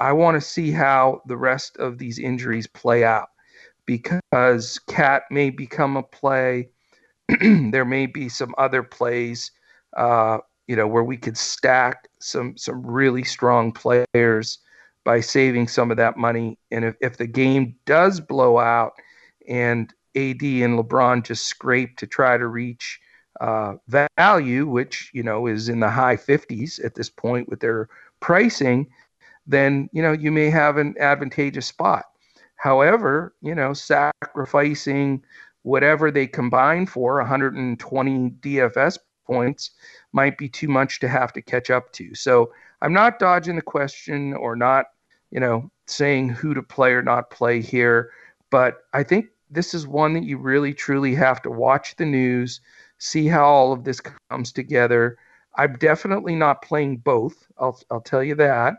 I 0.00 0.12
want 0.12 0.36
to 0.36 0.40
see 0.40 0.70
how 0.70 1.22
the 1.26 1.36
rest 1.36 1.76
of 1.76 1.98
these 1.98 2.18
injuries 2.18 2.66
play 2.66 3.04
out 3.04 3.28
because 3.86 4.80
KAT 4.86 5.22
may 5.30 5.50
become 5.50 5.96
a 5.96 6.02
play. 6.02 6.70
there 7.40 7.84
may 7.84 8.06
be 8.06 8.28
some 8.28 8.54
other 8.58 8.82
plays, 8.82 9.50
uh, 9.96 10.38
you 10.66 10.76
know, 10.76 10.86
where 10.86 11.04
we 11.04 11.16
could 11.16 11.36
stack 11.36 12.08
some 12.20 12.56
some 12.56 12.86
really 12.86 13.24
strong 13.24 13.72
players 13.72 14.58
by 15.04 15.20
saving 15.20 15.68
some 15.68 15.90
of 15.90 15.96
that 15.98 16.16
money. 16.16 16.58
And 16.70 16.84
if, 16.84 16.96
if 17.00 17.16
the 17.16 17.26
game 17.26 17.76
does 17.84 18.20
blow 18.20 18.58
out 18.58 18.94
and 19.46 19.92
AD 20.16 20.42
and 20.42 20.78
LeBron 20.78 21.24
just 21.24 21.46
scrape 21.46 21.96
to 21.98 22.06
try 22.06 22.38
to 22.38 22.46
reach 22.46 23.00
uh, 23.40 23.74
value, 24.16 24.66
which 24.66 25.10
you 25.12 25.22
know 25.22 25.46
is 25.46 25.68
in 25.68 25.80
the 25.80 25.90
high 25.90 26.16
50s 26.16 26.84
at 26.84 26.94
this 26.94 27.10
point 27.10 27.48
with 27.48 27.60
their 27.60 27.88
pricing, 28.20 28.88
then 29.46 29.88
you 29.92 30.02
know 30.02 30.12
you 30.12 30.30
may 30.30 30.50
have 30.50 30.76
an 30.76 30.94
advantageous 30.98 31.66
spot. 31.66 32.04
However, 32.56 33.34
you 33.42 33.54
know, 33.54 33.74
sacrificing 33.74 35.22
whatever 35.62 36.10
they 36.10 36.26
combine 36.26 36.86
for 36.86 37.16
120 37.16 38.30
DFS 38.40 38.98
points 39.26 39.70
might 40.12 40.38
be 40.38 40.48
too 40.48 40.68
much 40.68 41.00
to 41.00 41.08
have 41.08 41.32
to 41.32 41.42
catch 41.42 41.70
up 41.70 41.92
to. 41.92 42.14
So 42.14 42.52
I'm 42.82 42.92
not 42.92 43.18
dodging 43.18 43.56
the 43.56 43.62
question 43.62 44.34
or 44.34 44.56
not, 44.56 44.86
you 45.30 45.40
know, 45.40 45.70
saying 45.86 46.30
who 46.30 46.54
to 46.54 46.62
play 46.62 46.92
or 46.92 47.02
not 47.02 47.30
play 47.30 47.60
here, 47.60 48.10
but 48.50 48.78
I 48.92 49.02
think 49.02 49.26
this 49.50 49.74
is 49.74 49.86
one 49.86 50.14
that 50.14 50.24
you 50.24 50.38
really 50.38 50.74
truly 50.74 51.14
have 51.14 51.42
to 51.42 51.50
watch 51.50 51.96
the 51.96 52.04
news, 52.04 52.60
see 52.98 53.26
how 53.26 53.44
all 53.44 53.72
of 53.72 53.84
this 53.84 54.00
comes 54.30 54.52
together. 54.52 55.18
I'm 55.56 55.76
definitely 55.76 56.34
not 56.34 56.62
playing 56.62 56.98
both. 56.98 57.46
I'll 57.58 57.80
I'll 57.90 58.00
tell 58.00 58.22
you 58.22 58.34
that. 58.36 58.74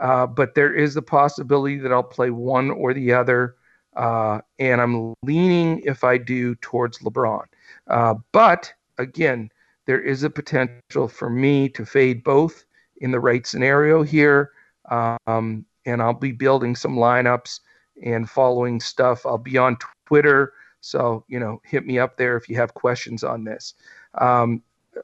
Uh, 0.00 0.26
but 0.26 0.54
there 0.54 0.74
is 0.74 0.94
the 0.94 1.02
possibility 1.02 1.78
that 1.78 1.92
I'll 1.92 2.02
play 2.02 2.30
one 2.30 2.70
or 2.70 2.92
the 2.92 3.12
other. 3.12 3.56
Uh, 3.96 4.40
and 4.58 4.80
I'm 4.80 5.14
leaning, 5.22 5.80
if 5.84 6.04
I 6.04 6.18
do, 6.18 6.54
towards 6.56 6.98
LeBron. 6.98 7.44
Uh, 7.88 8.14
but 8.32 8.72
again, 8.98 9.50
there 9.86 10.00
is 10.00 10.22
a 10.22 10.30
potential 10.30 11.08
for 11.08 11.30
me 11.30 11.68
to 11.70 11.84
fade 11.84 12.22
both 12.22 12.64
in 13.00 13.10
the 13.10 13.20
right 13.20 13.46
scenario 13.46 14.02
here. 14.02 14.52
Um, 14.90 15.64
and 15.86 16.02
I'll 16.02 16.12
be 16.12 16.32
building 16.32 16.76
some 16.76 16.96
lineups 16.96 17.60
and 18.02 18.28
following 18.28 18.80
stuff. 18.80 19.26
I'll 19.26 19.38
be 19.38 19.58
on 19.58 19.76
Twitter. 20.06 20.52
So, 20.80 21.24
you 21.28 21.38
know, 21.38 21.60
hit 21.64 21.86
me 21.86 21.98
up 21.98 22.16
there 22.16 22.36
if 22.36 22.48
you 22.48 22.56
have 22.56 22.74
questions 22.74 23.24
on 23.24 23.44
this. 23.44 23.74
Um, 24.14 24.62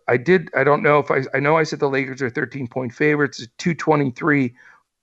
I 0.09 0.17
did, 0.17 0.51
I 0.57 0.65
don't 0.65 0.83
know 0.83 0.99
if 0.99 1.11
I, 1.11 1.23
I 1.35 1.41
know 1.41 1.57
I 1.57 1.63
said 1.63 1.81
the 1.81 1.89
Lakers 1.89 2.23
are 2.23 2.31
13 2.31 2.67
point 2.67 2.93
favorites, 2.93 3.47
223 3.59 4.55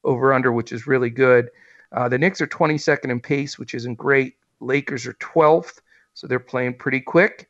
over 0.03 0.33
under, 0.33 0.51
which 0.51 0.71
is 0.71 0.87
really 0.87 1.09
good. 1.09 1.49
Uh, 1.91 2.09
the 2.09 2.17
Knicks 2.17 2.41
are 2.41 2.47
22nd 2.47 3.09
in 3.11 3.19
pace, 3.19 3.57
which 3.57 3.73
isn't 3.75 3.95
great. 3.95 4.35
Lakers 4.59 5.05
are 5.05 5.13
12th, 5.13 5.79
so 6.13 6.27
they're 6.27 6.39
playing 6.39 6.75
pretty 6.75 6.99
quick. 6.99 7.49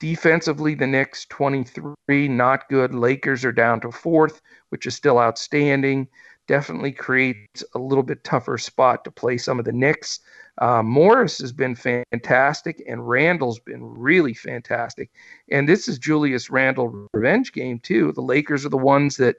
Defensively, 0.00 0.74
the 0.74 0.86
Knicks 0.86 1.24
23, 1.26 2.28
not 2.28 2.68
good. 2.68 2.94
Lakers 2.94 3.44
are 3.44 3.52
down 3.52 3.80
to 3.80 3.92
fourth, 3.92 4.40
which 4.70 4.86
is 4.86 4.94
still 4.94 5.18
outstanding. 5.18 6.08
Definitely 6.46 6.92
creates 6.92 7.64
a 7.74 7.78
little 7.78 8.02
bit 8.02 8.24
tougher 8.24 8.58
spot 8.58 9.04
to 9.04 9.10
play 9.10 9.38
some 9.38 9.58
of 9.58 9.64
the 9.64 9.72
Knicks. 9.72 10.20
Uh, 10.58 10.82
Morris 10.82 11.38
has 11.38 11.52
been 11.52 11.74
fantastic, 11.74 12.82
and 12.86 13.08
Randle's 13.08 13.58
been 13.60 13.82
really 13.82 14.34
fantastic. 14.34 15.10
And 15.50 15.68
this 15.68 15.88
is 15.88 15.98
Julius 15.98 16.50
Randle 16.50 17.08
revenge 17.12 17.52
game 17.52 17.78
too. 17.78 18.12
The 18.12 18.20
Lakers 18.20 18.66
are 18.66 18.70
the 18.70 18.76
ones 18.76 19.16
that 19.16 19.36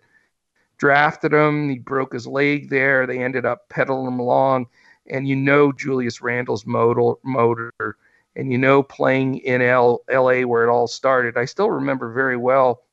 drafted 0.78 1.34
him. 1.34 1.70
He 1.70 1.80
broke 1.80 2.14
his 2.14 2.28
leg 2.28 2.70
there. 2.70 3.06
They 3.06 3.24
ended 3.24 3.46
up 3.46 3.70
pedaling 3.70 4.08
him 4.08 4.20
along. 4.20 4.68
And 5.08 5.28
you 5.28 5.36
know 5.36 5.72
Julius 5.72 6.22
Randle's 6.22 6.66
motor, 6.66 7.14
motor 7.24 7.98
and 8.36 8.52
you 8.52 8.58
know 8.58 8.84
playing 8.84 9.38
in 9.40 9.62
L, 9.62 10.02
LA 10.12 10.42
where 10.42 10.64
it 10.64 10.72
all 10.72 10.88
started. 10.88 11.38
I 11.38 11.46
still 11.46 11.72
remember 11.72 12.12
very 12.12 12.38
well 12.38 12.84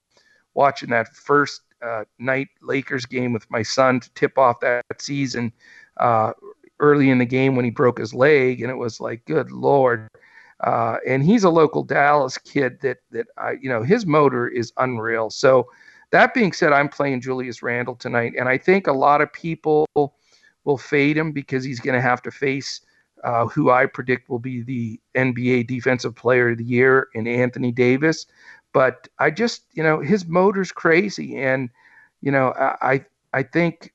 watching 0.55 0.91
that 0.91 1.15
first 1.15 1.63
uh, 1.83 2.05
night 2.19 2.49
Lakers 2.61 3.07
game 3.07 3.33
with 3.33 3.51
my 3.51 3.63
son 3.63 4.01
to 4.01 4.11
tip 4.15 4.39
off 4.39 4.61
that 4.61 4.85
season 4.99 5.53
uh, 5.99 6.33
early 6.79 7.11
in 7.11 7.19
the 7.19 7.25
game 7.25 7.57
when 7.57 7.65
he 7.65 7.71
broke 7.71 7.99
his 7.99 8.15
leg, 8.15 8.61
and 8.61 8.71
it 8.71 8.77
was 8.77 9.01
like, 9.01 9.25
good 9.25 9.51
lord. 9.51 10.09
Uh, 10.61 10.99
and 11.07 11.25
he's 11.25 11.43
a 11.43 11.51
local 11.51 11.83
Dallas 11.83 12.39
kid 12.39 12.81
that 12.83 12.99
that 13.11 13.27
I, 13.37 13.53
you 13.61 13.69
know, 13.69 13.83
his 13.83 14.07
motor 14.07 14.47
is 14.47 14.73
unreal. 14.77 15.31
So 15.31 15.69
that 16.11 16.35
being 16.35 16.53
said, 16.53 16.73
I'm 16.73 16.89
playing 16.89 17.21
Julius 17.21 17.63
Randle 17.63 17.97
tonight, 17.97 18.35
and 18.39 18.49
I 18.49 18.59
think 18.59 18.87
a 18.87 18.93
lot 18.93 19.21
of 19.21 19.33
people 19.33 19.87
will 19.97 20.79
fade 20.79 21.17
him 21.17 21.33
because 21.33 21.65
he's 21.65 21.81
going 21.81 21.95
to 21.95 22.01
have 22.01 22.23
to 22.23 22.31
face 22.31 22.81
uh, 23.23 23.47
who 23.47 23.71
I 23.71 23.87
predict 23.87 24.29
will 24.29 24.39
be 24.39 24.63
the 24.63 25.01
NBA 25.15 25.67
Defensive 25.67 26.15
Player 26.15 26.51
of 26.51 26.59
the 26.59 26.65
Year 26.65 27.09
in 27.15 27.27
Anthony 27.27 27.73
Davis. 27.73 28.27
But 28.73 29.09
I 29.19 29.31
just, 29.31 29.65
you 29.73 29.83
know, 29.83 30.01
his 30.01 30.27
motor's 30.27 30.73
crazy, 30.73 31.37
and 31.37 31.71
you 32.21 32.33
know, 32.33 32.53
I 32.57 33.05
I 33.33 33.43
think 33.43 33.93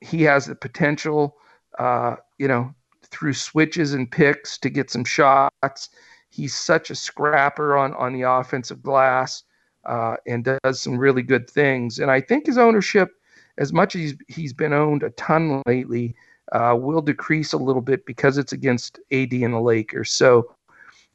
he 0.00 0.22
has 0.22 0.46
the 0.46 0.54
potential, 0.54 1.36
uh, 1.78 2.16
you 2.38 2.48
know, 2.48 2.74
through 3.10 3.34
switches 3.34 3.92
and 3.92 4.10
picks 4.10 4.56
to 4.58 4.70
get 4.70 4.90
some 4.90 5.04
shots. 5.04 5.90
He's 6.30 6.54
such 6.54 6.90
a 6.90 6.94
scrapper 6.94 7.76
on 7.76 7.92
on 7.94 8.12
the 8.12 8.22
offensive 8.22 8.82
glass 8.82 9.42
uh, 9.84 10.16
and 10.26 10.44
does 10.62 10.80
some 10.80 10.96
really 10.98 11.22
good 11.22 11.48
things. 11.48 11.98
And 11.98 12.10
I 12.10 12.20
think 12.20 12.46
his 12.46 12.58
ownership, 12.58 13.10
as 13.58 13.72
much 13.72 13.94
as 13.94 14.00
he's, 14.00 14.14
he's 14.28 14.52
been 14.52 14.72
owned 14.72 15.02
a 15.02 15.10
ton 15.10 15.62
lately, 15.66 16.14
uh, 16.52 16.76
will 16.78 17.00
decrease 17.02 17.52
a 17.52 17.58
little 17.58 17.82
bit 17.82 18.04
because 18.06 18.38
it's 18.38 18.52
against 18.52 18.98
AD 19.12 19.32
and 19.32 19.54
the 19.54 19.60
Lakers. 19.60 20.12
So 20.12 20.54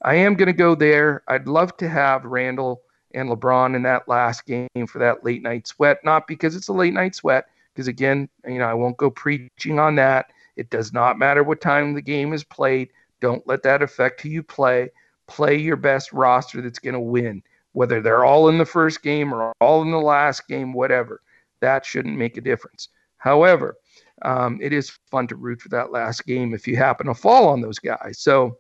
I 0.04 0.16
am 0.16 0.36
going 0.36 0.48
to 0.48 0.54
go 0.54 0.76
there. 0.76 1.24
I'd 1.28 1.48
love 1.48 1.76
to 1.78 1.90
have 1.90 2.26
Randle 2.26 2.82
and 3.14 3.30
LeBron 3.30 3.76
in 3.76 3.84
that 3.84 4.08
last 4.08 4.46
game 4.46 4.88
for 4.88 5.00
that 5.00 5.24
late 5.24 5.42
night 5.42 5.68
sweat, 5.68 6.04
not 6.04 6.28
because 6.28 6.56
it's 6.56 6.68
a 6.68 6.74
late 6.74 6.94
night 6.94 7.16
sweat, 7.16 7.46
because 7.74 7.88
again, 7.88 8.30
you 8.46 8.60
know, 8.60 8.66
I 8.66 8.74
won't 8.74 8.98
go 8.98 9.10
preaching 9.10 9.80
on 9.80 9.96
that. 9.96 10.32
It 10.56 10.70
does 10.70 10.94
not 10.94 11.20
matter 11.20 11.44
what 11.44 11.62
time 11.62 11.94
the 11.94 12.02
game 12.02 12.34
is 12.34 12.44
played. 12.44 12.90
Don't 13.22 13.46
let 13.48 13.64
that 13.64 13.82
affect 13.82 14.22
who 14.22 14.30
you 14.30 14.44
play. 14.44 14.90
Play 15.28 15.58
your 15.58 15.76
best 15.76 16.14
roster 16.14 16.62
that's 16.62 16.80
going 16.80 16.94
to 16.94 17.00
win 17.00 17.42
whether 17.76 18.02
they're 18.02 18.24
all 18.24 18.48
in 18.48 18.58
the 18.58 18.66
first 18.66 19.04
game 19.04 19.34
or 19.34 19.54
all 19.60 19.82
in 19.82 19.92
the 19.92 20.00
last 20.00 20.48
game, 20.48 20.72
whatever. 20.72 21.22
That 21.60 21.86
shouldn't 21.86 22.18
make 22.18 22.38
a 22.38 22.42
difference. 22.42 22.88
However, 23.18 23.76
um, 24.22 24.60
it 24.62 24.74
is 24.74 24.98
fun 25.12 25.28
to 25.28 25.36
root 25.36 25.62
for 25.62 25.70
that 25.70 25.92
last 25.92 26.26
game 26.26 26.54
if 26.54 26.68
you 26.68 26.78
happen 26.78 27.08
to 27.08 27.14
fall 27.14 27.48
on 27.48 27.62
those 27.62 27.80
guys. 27.80 28.20
So, 28.20 28.58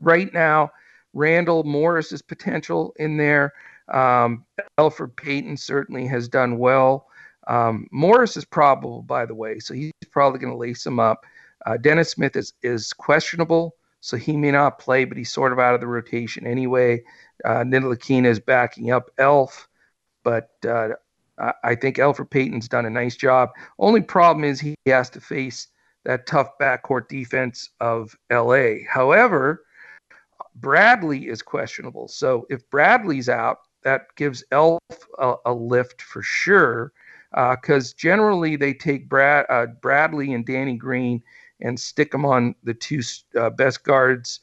right 0.00 0.32
now, 0.32 0.70
Randle 1.12 1.64
Morris 1.64 2.12
is 2.12 2.22
potential 2.22 2.94
in 2.98 3.16
there. 3.16 3.52
Um, 3.88 4.44
Elfrid 4.78 5.16
Payton 5.16 5.56
certainly 5.56 6.06
has 6.06 6.28
done 6.28 6.58
well. 6.58 7.08
Um, 7.46 7.86
Morris 7.92 8.36
is 8.36 8.44
probable, 8.44 9.02
by 9.02 9.24
the 9.24 9.34
way, 9.34 9.60
so 9.60 9.72
he's 9.72 9.92
probably 10.10 10.40
going 10.40 10.52
to 10.52 10.58
lace 10.58 10.84
him 10.84 10.98
up. 10.98 11.24
Uh, 11.64 11.76
Dennis 11.76 12.10
Smith 12.10 12.36
is 12.36 12.52
is 12.62 12.92
questionable, 12.92 13.76
so 14.00 14.16
he 14.16 14.36
may 14.36 14.50
not 14.50 14.78
play, 14.78 15.04
but 15.04 15.16
he's 15.16 15.32
sort 15.32 15.52
of 15.52 15.58
out 15.58 15.74
of 15.74 15.80
the 15.80 15.86
rotation 15.86 16.46
anyway. 16.46 17.02
Uh, 17.44 17.64
Ntilikina 17.64 18.26
is 18.26 18.40
backing 18.40 18.90
up 18.90 19.10
Elf, 19.18 19.68
but 20.24 20.50
uh, 20.68 20.90
I 21.38 21.74
think 21.74 21.96
Elfrid 21.96 22.30
Payton's 22.30 22.68
done 22.68 22.86
a 22.86 22.90
nice 22.90 23.16
job. 23.16 23.50
Only 23.78 24.00
problem 24.00 24.44
is 24.44 24.60
he 24.60 24.74
has 24.86 25.10
to 25.10 25.20
face 25.20 25.68
that 26.04 26.26
tough 26.26 26.48
backcourt 26.60 27.08
defense 27.08 27.70
of 27.80 28.16
LA. 28.30 28.76
However, 28.88 29.64
Bradley 30.54 31.28
is 31.28 31.42
questionable. 31.42 32.08
So 32.08 32.46
if 32.48 32.68
Bradley's 32.70 33.28
out, 33.28 33.58
that 33.82 34.14
gives 34.16 34.42
Elf 34.50 34.80
a, 35.18 35.34
a 35.44 35.52
lift 35.52 36.02
for 36.02 36.22
sure. 36.22 36.92
Because 37.32 37.92
uh, 37.92 37.94
generally 37.98 38.56
they 38.56 38.72
take 38.72 39.08
Brad, 39.08 39.46
uh, 39.50 39.66
Bradley 39.82 40.32
and 40.32 40.46
Danny 40.46 40.76
Green 40.76 41.22
and 41.60 41.78
stick 41.78 42.12
them 42.12 42.24
on 42.24 42.54
the 42.62 42.72
two 42.72 43.02
uh, 43.38 43.50
best 43.50 43.84
guards 43.84 44.40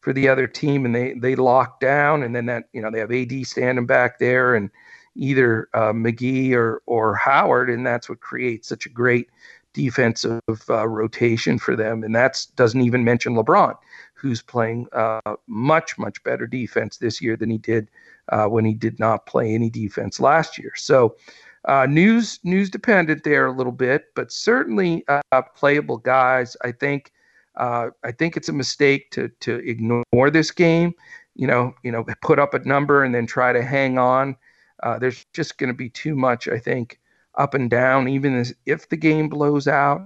for 0.00 0.12
the 0.12 0.28
other 0.28 0.46
team, 0.46 0.84
and 0.84 0.94
they 0.94 1.14
they 1.14 1.36
lock 1.36 1.78
down, 1.78 2.22
and 2.22 2.34
then 2.34 2.46
that 2.46 2.64
you 2.72 2.82
know 2.82 2.90
they 2.90 2.98
have 2.98 3.12
AD 3.12 3.46
standing 3.46 3.86
back 3.86 4.18
there, 4.18 4.54
and 4.56 4.70
either 5.14 5.68
uh, 5.74 5.92
McGee 5.92 6.52
or 6.52 6.82
or 6.86 7.14
Howard, 7.14 7.70
and 7.70 7.86
that's 7.86 8.08
what 8.08 8.20
creates 8.20 8.68
such 8.68 8.86
a 8.86 8.90
great 8.90 9.28
defensive 9.72 10.40
uh, 10.68 10.86
rotation 10.86 11.58
for 11.58 11.74
them. 11.76 12.02
And 12.02 12.14
that 12.14 12.46
doesn't 12.56 12.80
even 12.80 13.04
mention 13.04 13.34
LeBron, 13.34 13.74
who's 14.14 14.42
playing 14.42 14.88
uh, 14.92 15.36
much 15.46 15.98
much 15.98 16.22
better 16.24 16.46
defense 16.46 16.98
this 16.98 17.20
year 17.20 17.36
than 17.36 17.50
he 17.50 17.58
did 17.58 17.88
uh, 18.30 18.46
when 18.46 18.64
he 18.64 18.74
did 18.74 18.98
not 18.98 19.26
play 19.26 19.54
any 19.54 19.70
defense 19.70 20.20
last 20.20 20.58
year. 20.58 20.72
So. 20.76 21.16
Uh, 21.64 21.86
news 21.86 22.40
news 22.42 22.68
dependent 22.68 23.22
there 23.22 23.46
a 23.46 23.52
little 23.52 23.70
bit, 23.70 24.06
but 24.16 24.32
certainly 24.32 25.04
uh, 25.06 25.42
playable 25.54 25.96
guys. 25.96 26.56
I 26.64 26.72
think 26.72 27.12
I 27.54 27.92
think 28.18 28.36
it's 28.36 28.48
a 28.48 28.52
mistake 28.52 29.12
to 29.12 29.28
to 29.28 29.58
ignore 29.58 30.28
this 30.32 30.50
game. 30.50 30.92
You 31.36 31.46
know, 31.46 31.72
you 31.84 31.92
know, 31.92 32.04
put 32.20 32.40
up 32.40 32.54
a 32.54 32.58
number 32.64 33.04
and 33.04 33.14
then 33.14 33.26
try 33.28 33.52
to 33.52 33.62
hang 33.62 33.96
on. 33.96 34.36
Uh, 34.82 34.98
there's 34.98 35.24
just 35.32 35.58
going 35.58 35.68
to 35.68 35.74
be 35.74 35.88
too 35.88 36.14
much, 36.14 36.48
I 36.48 36.58
think, 36.58 37.00
up 37.36 37.54
and 37.54 37.70
down. 37.70 38.08
Even 38.08 38.36
as, 38.38 38.54
if 38.66 38.88
the 38.88 38.96
game 38.96 39.28
blows 39.28 39.68
out, 39.68 40.04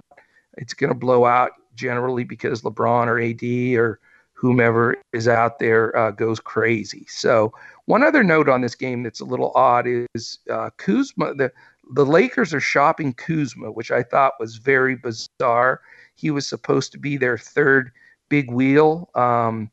it's 0.57 0.73
going 0.73 0.89
to 0.89 0.95
blow 0.97 1.25
out 1.25 1.51
generally 1.75 2.23
because 2.23 2.61
LeBron 2.61 3.07
or 3.07 3.19
AD 3.19 3.79
or 3.79 3.99
whomever 4.33 4.95
is 5.13 5.27
out 5.27 5.59
there 5.59 5.95
uh, 5.97 6.11
goes 6.11 6.39
crazy. 6.39 7.05
So 7.09 7.51
one 7.85 8.03
other 8.03 8.23
note 8.23 8.49
on 8.49 8.61
this 8.61 8.75
game 8.75 9.03
that's 9.03 9.19
a 9.19 9.25
little 9.25 9.51
odd 9.55 9.87
is 9.87 10.39
uh, 10.49 10.69
Kuzma. 10.77 11.33
The 11.33 11.51
the 11.93 12.05
Lakers 12.05 12.53
are 12.53 12.59
shopping 12.59 13.13
Kuzma, 13.13 13.71
which 13.71 13.91
I 13.91 14.03
thought 14.03 14.33
was 14.39 14.57
very 14.57 14.95
bizarre. 14.95 15.81
He 16.15 16.31
was 16.31 16.45
supposed 16.45 16.91
to 16.91 16.97
be 16.97 17.17
their 17.17 17.37
third 17.37 17.91
big 18.29 18.51
wheel. 18.51 19.09
Um, 19.15 19.71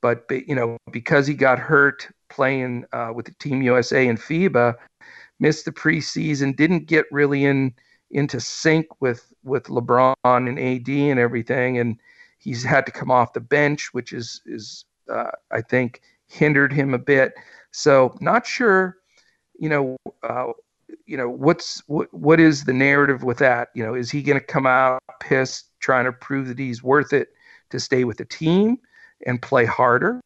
but 0.00 0.24
you 0.30 0.54
know 0.54 0.76
because 0.90 1.26
he 1.26 1.34
got 1.34 1.58
hurt 1.58 2.08
playing 2.28 2.84
uh, 2.92 3.12
with 3.14 3.26
the 3.26 3.34
Team 3.34 3.62
USA 3.62 4.06
and 4.08 4.18
FIBA, 4.18 4.74
missed 5.40 5.64
the 5.64 5.72
preseason, 5.72 6.56
didn't 6.56 6.86
get 6.86 7.06
really 7.10 7.44
in 7.44 7.74
into 8.10 8.40
sync 8.40 8.86
with 9.00 9.32
with 9.44 9.64
LeBron 9.64 10.14
and 10.24 10.58
AD 10.58 10.88
and 10.88 11.18
everything, 11.18 11.78
and 11.78 11.98
he's 12.38 12.62
had 12.62 12.86
to 12.86 12.92
come 12.92 13.10
off 13.10 13.32
the 13.32 13.40
bench, 13.40 13.92
which 13.92 14.12
is 14.12 14.40
is 14.46 14.84
uh, 15.10 15.30
I 15.50 15.60
think 15.62 16.02
hindered 16.28 16.72
him 16.72 16.94
a 16.94 16.98
bit. 16.98 17.34
So 17.70 18.16
not 18.20 18.46
sure, 18.46 18.98
you 19.58 19.68
know, 19.68 19.96
uh, 20.22 20.52
you 21.06 21.16
know 21.16 21.28
what's 21.28 21.82
what 21.86 22.12
what 22.12 22.40
is 22.40 22.64
the 22.64 22.72
narrative 22.72 23.22
with 23.22 23.38
that? 23.38 23.68
You 23.74 23.84
know, 23.84 23.94
is 23.94 24.10
he 24.10 24.22
going 24.22 24.38
to 24.38 24.44
come 24.44 24.66
out 24.66 25.00
pissed, 25.20 25.70
trying 25.80 26.04
to 26.04 26.12
prove 26.12 26.48
that 26.48 26.58
he's 26.58 26.82
worth 26.82 27.12
it 27.12 27.28
to 27.70 27.80
stay 27.80 28.04
with 28.04 28.18
the 28.18 28.24
team 28.24 28.78
and 29.24 29.40
play 29.40 29.64
harder? 29.64 30.20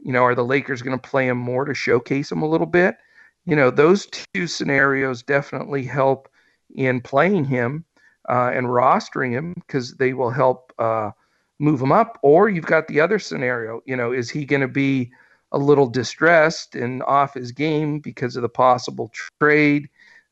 You 0.00 0.12
know, 0.12 0.24
are 0.24 0.34
the 0.34 0.44
Lakers 0.44 0.82
going 0.82 0.98
to 0.98 1.08
play 1.08 1.26
him 1.28 1.38
more 1.38 1.64
to 1.64 1.74
showcase 1.74 2.30
him 2.30 2.42
a 2.42 2.48
little 2.48 2.66
bit? 2.66 2.96
You 3.44 3.56
know, 3.56 3.70
those 3.70 4.06
two 4.34 4.46
scenarios 4.46 5.22
definitely 5.22 5.84
help 5.84 6.28
in 6.74 7.00
playing 7.00 7.46
him 7.46 7.84
uh, 8.28 8.50
and 8.52 8.66
rostering 8.66 9.32
him 9.32 9.54
because 9.54 9.94
they 9.94 10.12
will 10.12 10.30
help 10.30 10.72
uh, 10.78 11.10
move 11.58 11.80
him 11.80 11.92
up. 11.92 12.18
Or 12.22 12.48
you've 12.48 12.66
got 12.66 12.86
the 12.86 13.00
other 13.00 13.18
scenario. 13.18 13.80
You 13.86 13.96
know, 13.96 14.12
is 14.12 14.30
he 14.30 14.44
going 14.44 14.60
to 14.60 14.68
be 14.68 15.10
a 15.52 15.58
little 15.58 15.88
distressed 15.88 16.74
and 16.74 17.02
off 17.04 17.34
his 17.34 17.52
game 17.52 18.00
because 18.00 18.36
of 18.36 18.42
the 18.42 18.48
possible 18.48 19.10
trade? 19.40 19.88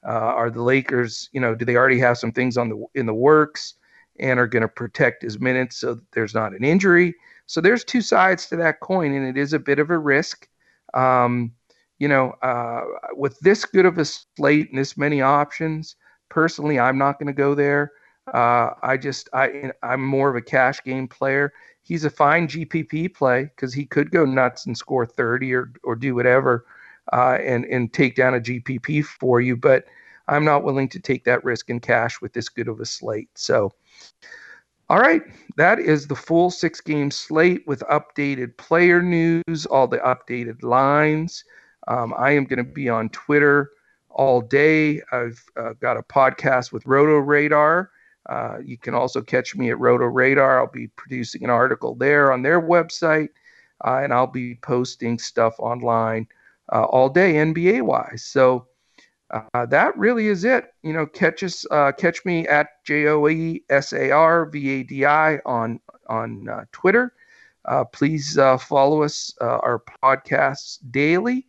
Uh, 0.06 0.12
are 0.12 0.50
the 0.50 0.62
Lakers, 0.62 1.28
you 1.32 1.40
know, 1.40 1.54
do 1.54 1.64
they 1.64 1.74
already 1.74 1.98
have 1.98 2.18
some 2.18 2.30
things 2.30 2.56
on 2.56 2.68
the 2.68 2.84
in 2.94 3.06
the 3.06 3.14
works 3.14 3.74
and 4.20 4.38
are 4.38 4.46
going 4.46 4.62
to 4.62 4.68
protect 4.68 5.22
his 5.22 5.40
minutes 5.40 5.76
so 5.76 6.00
there's 6.12 6.34
not 6.34 6.52
an 6.52 6.64
injury? 6.64 7.14
So 7.46 7.60
there's 7.60 7.84
two 7.84 8.00
sides 8.00 8.46
to 8.46 8.56
that 8.56 8.80
coin, 8.80 9.12
and 9.12 9.26
it 9.26 9.40
is 9.40 9.52
a 9.52 9.58
bit 9.58 9.78
of 9.78 9.90
a 9.90 9.98
risk. 9.98 10.48
Um, 10.94 11.52
you 11.98 12.08
know, 12.08 12.30
uh, 12.42 12.82
with 13.14 13.38
this 13.40 13.64
good 13.64 13.86
of 13.86 13.98
a 13.98 14.04
slate 14.04 14.70
and 14.70 14.78
this 14.78 14.96
many 14.96 15.22
options, 15.22 15.96
personally, 16.28 16.78
I'm 16.78 16.98
not 16.98 17.18
going 17.18 17.28
to 17.28 17.32
go 17.32 17.54
there. 17.54 17.92
Uh, 18.34 18.70
I 18.82 18.96
just 18.96 19.28
I 19.32 19.70
I'm 19.82 20.04
more 20.04 20.28
of 20.28 20.36
a 20.36 20.42
cash 20.42 20.82
game 20.82 21.06
player. 21.06 21.52
He's 21.82 22.04
a 22.04 22.10
fine 22.10 22.48
GPP 22.48 23.14
play 23.14 23.44
because 23.44 23.72
he 23.72 23.86
could 23.86 24.10
go 24.10 24.24
nuts 24.24 24.66
and 24.66 24.76
score 24.76 25.06
30 25.06 25.54
or 25.54 25.72
or 25.84 25.94
do 25.94 26.14
whatever 26.14 26.66
uh, 27.12 27.38
and 27.40 27.64
and 27.66 27.92
take 27.92 28.16
down 28.16 28.34
a 28.34 28.40
GPP 28.40 29.04
for 29.04 29.40
you. 29.40 29.56
But 29.56 29.84
I'm 30.28 30.44
not 30.44 30.64
willing 30.64 30.88
to 30.90 31.00
take 31.00 31.24
that 31.24 31.44
risk 31.44 31.70
in 31.70 31.80
cash 31.80 32.20
with 32.20 32.32
this 32.32 32.48
good 32.48 32.68
of 32.68 32.80
a 32.80 32.86
slate. 32.86 33.30
So, 33.36 33.72
all 34.88 35.00
right, 35.00 35.22
that 35.56 35.80
is 35.80 36.06
the 36.06 36.14
full 36.14 36.50
six 36.50 36.80
game 36.80 37.10
slate 37.10 37.66
with 37.66 37.80
updated 37.90 38.56
player 38.56 39.02
news, 39.02 39.66
all 39.66 39.88
the 39.88 39.98
updated 39.98 40.62
lines. 40.62 41.42
Um, 41.88 42.14
I 42.16 42.32
am 42.32 42.44
going 42.44 42.64
to 42.64 42.72
be 42.72 42.88
on 42.88 43.08
Twitter 43.08 43.72
all 44.10 44.40
day. 44.40 45.02
I've 45.10 45.42
uh, 45.56 45.72
got 45.80 45.96
a 45.96 46.02
podcast 46.02 46.72
with 46.72 46.86
Roto 46.86 47.16
Radar. 47.18 47.90
Uh, 48.28 48.58
you 48.64 48.78
can 48.78 48.94
also 48.94 49.22
catch 49.22 49.56
me 49.56 49.70
at 49.70 49.78
Roto 49.78 50.06
Radar. 50.06 50.60
I'll 50.60 50.70
be 50.70 50.88
producing 50.88 51.44
an 51.44 51.50
article 51.50 51.94
there 51.94 52.32
on 52.32 52.42
their 52.42 52.60
website, 52.60 53.28
uh, 53.84 54.00
and 54.02 54.12
I'll 54.12 54.26
be 54.26 54.56
posting 54.56 55.18
stuff 55.18 55.54
online 55.58 56.26
uh, 56.72 56.84
all 56.84 57.08
day 57.08 57.34
NBA 57.34 57.82
wise. 57.82 58.24
So 58.24 58.66
uh, 59.30 59.66
that 59.66 59.96
really 59.96 60.28
is 60.28 60.44
it. 60.44 60.72
You 60.82 60.92
know, 60.92 61.06
catch 61.06 61.42
us, 61.42 61.66
uh, 61.70 61.92
catch 61.92 62.24
me 62.24 62.46
at 62.46 62.68
J 62.84 63.06
O 63.08 63.26
E 63.28 63.62
S 63.70 63.92
A 63.92 64.10
R 64.10 64.46
V 64.46 64.80
A 64.80 64.82
D 64.82 65.04
I 65.04 65.38
on 65.44 65.80
on 66.08 66.66
Twitter. 66.72 67.12
please 67.92 68.38
follow 68.60 69.02
us, 69.02 69.34
our 69.40 69.82
podcasts 70.02 70.78
daily 70.90 71.46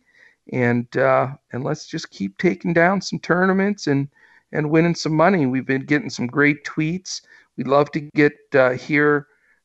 and 0.52 0.96
uh, 0.96 1.28
and 1.52 1.64
let's 1.64 1.86
just 1.86 2.10
keep 2.10 2.38
taking 2.38 2.72
down 2.72 3.00
some 3.00 3.18
tournaments 3.18 3.86
and 3.86 4.08
and 4.52 4.70
winning 4.70 4.94
some 4.94 5.14
money. 5.14 5.46
We've 5.46 5.66
been 5.66 5.84
getting 5.84 6.10
some 6.10 6.26
great 6.26 6.64
tweets. 6.64 7.20
We'd 7.56 7.68
love 7.68 7.90
to 7.92 8.00
get 8.00 8.32
uh, 8.54 8.76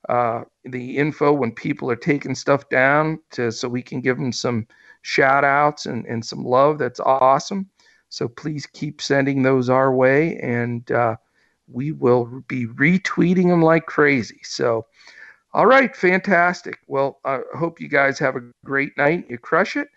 uh, 0.10 0.44
the 0.66 0.98
info 0.98 1.32
when 1.32 1.52
people 1.52 1.90
are 1.90 1.96
taking 1.96 2.36
stuff 2.36 2.68
down 2.70 3.20
to 3.32 3.52
so 3.52 3.70
we 3.70 3.82
can 3.82 4.02
give 4.02 4.18
them 4.18 4.34
some 4.34 4.68
shout 5.04 5.46
outs 5.46 5.86
and, 5.86 6.06
and 6.06 6.26
some 6.26 6.44
love. 6.44 6.80
That's 6.80 7.00
awesome. 7.00 7.70
So 8.14 8.28
please 8.28 8.68
keep 8.68 9.02
sending 9.02 9.42
those 9.42 9.72
our 9.72 9.92
way 9.92 10.38
and 10.38 10.90
uh, 10.92 11.16
we 11.68 11.94
will 11.94 12.44
be 12.48 12.68
retweeting 12.68 13.48
them 13.48 13.64
like 13.64 13.88
crazy. 13.88 14.40
So, 14.44 14.86
all 15.52 15.66
right, 15.66 15.96
fantastic. 15.96 16.78
Well, 16.86 17.20
I 17.26 17.40
hope 17.58 17.82
you 17.82 17.88
guys 17.88 18.20
have 18.20 18.36
a 18.36 18.44
great 18.64 18.96
night. 18.98 19.26
You 19.32 19.40
crush 19.40 19.76
it. 19.76 19.88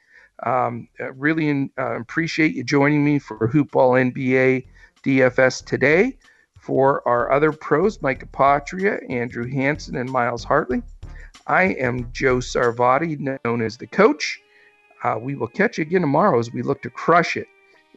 Um, 0.45 0.89
really 1.13 1.51
in, 1.51 1.71
uh, 1.79 2.01
appreciate 2.01 2.55
you 2.55 2.65
joining 2.65 3.05
me 3.05 3.19
for 3.19 3.51
Hoopball 3.53 4.11
NBA 4.11 4.65
DFS 5.05 5.63
today. 5.67 6.17
For 6.59 7.07
our 7.07 7.31
other 7.31 7.53
pros, 7.53 8.01
Mike 8.01 8.25
Apotria, 8.25 8.99
Andrew 9.11 9.47
Hanson, 9.47 9.95
and 9.95 10.11
Miles 10.11 10.43
Hartley, 10.43 10.83
I 11.49 11.65
am 11.65 12.11
Joe 12.13 12.39
Sarvadi, 12.39 13.39
known 13.45 13.61
as 13.61 13.77
the 13.77 13.87
coach. 13.87 14.41
Uh, 15.05 15.19
we 15.21 15.35
will 15.35 15.49
catch 15.49 15.77
you 15.77 15.83
again 15.83 16.01
tomorrow 16.01 16.39
as 16.39 16.51
we 16.51 16.63
look 16.63 16.81
to 16.81 16.89
crush 16.89 17.37
it 17.37 17.47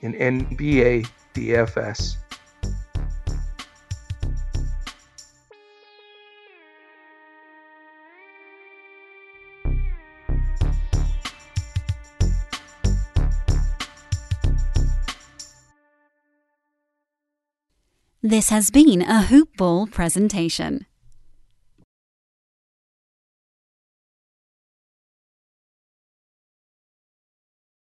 in 0.02 0.14
NBA 0.14 1.08
DFS. 1.34 2.18
This 18.22 18.50
has 18.50 18.70
been 18.70 19.02
a 19.02 19.24
Hoop 19.24 19.56
Ball 19.56 19.88
presentation. 19.88 20.86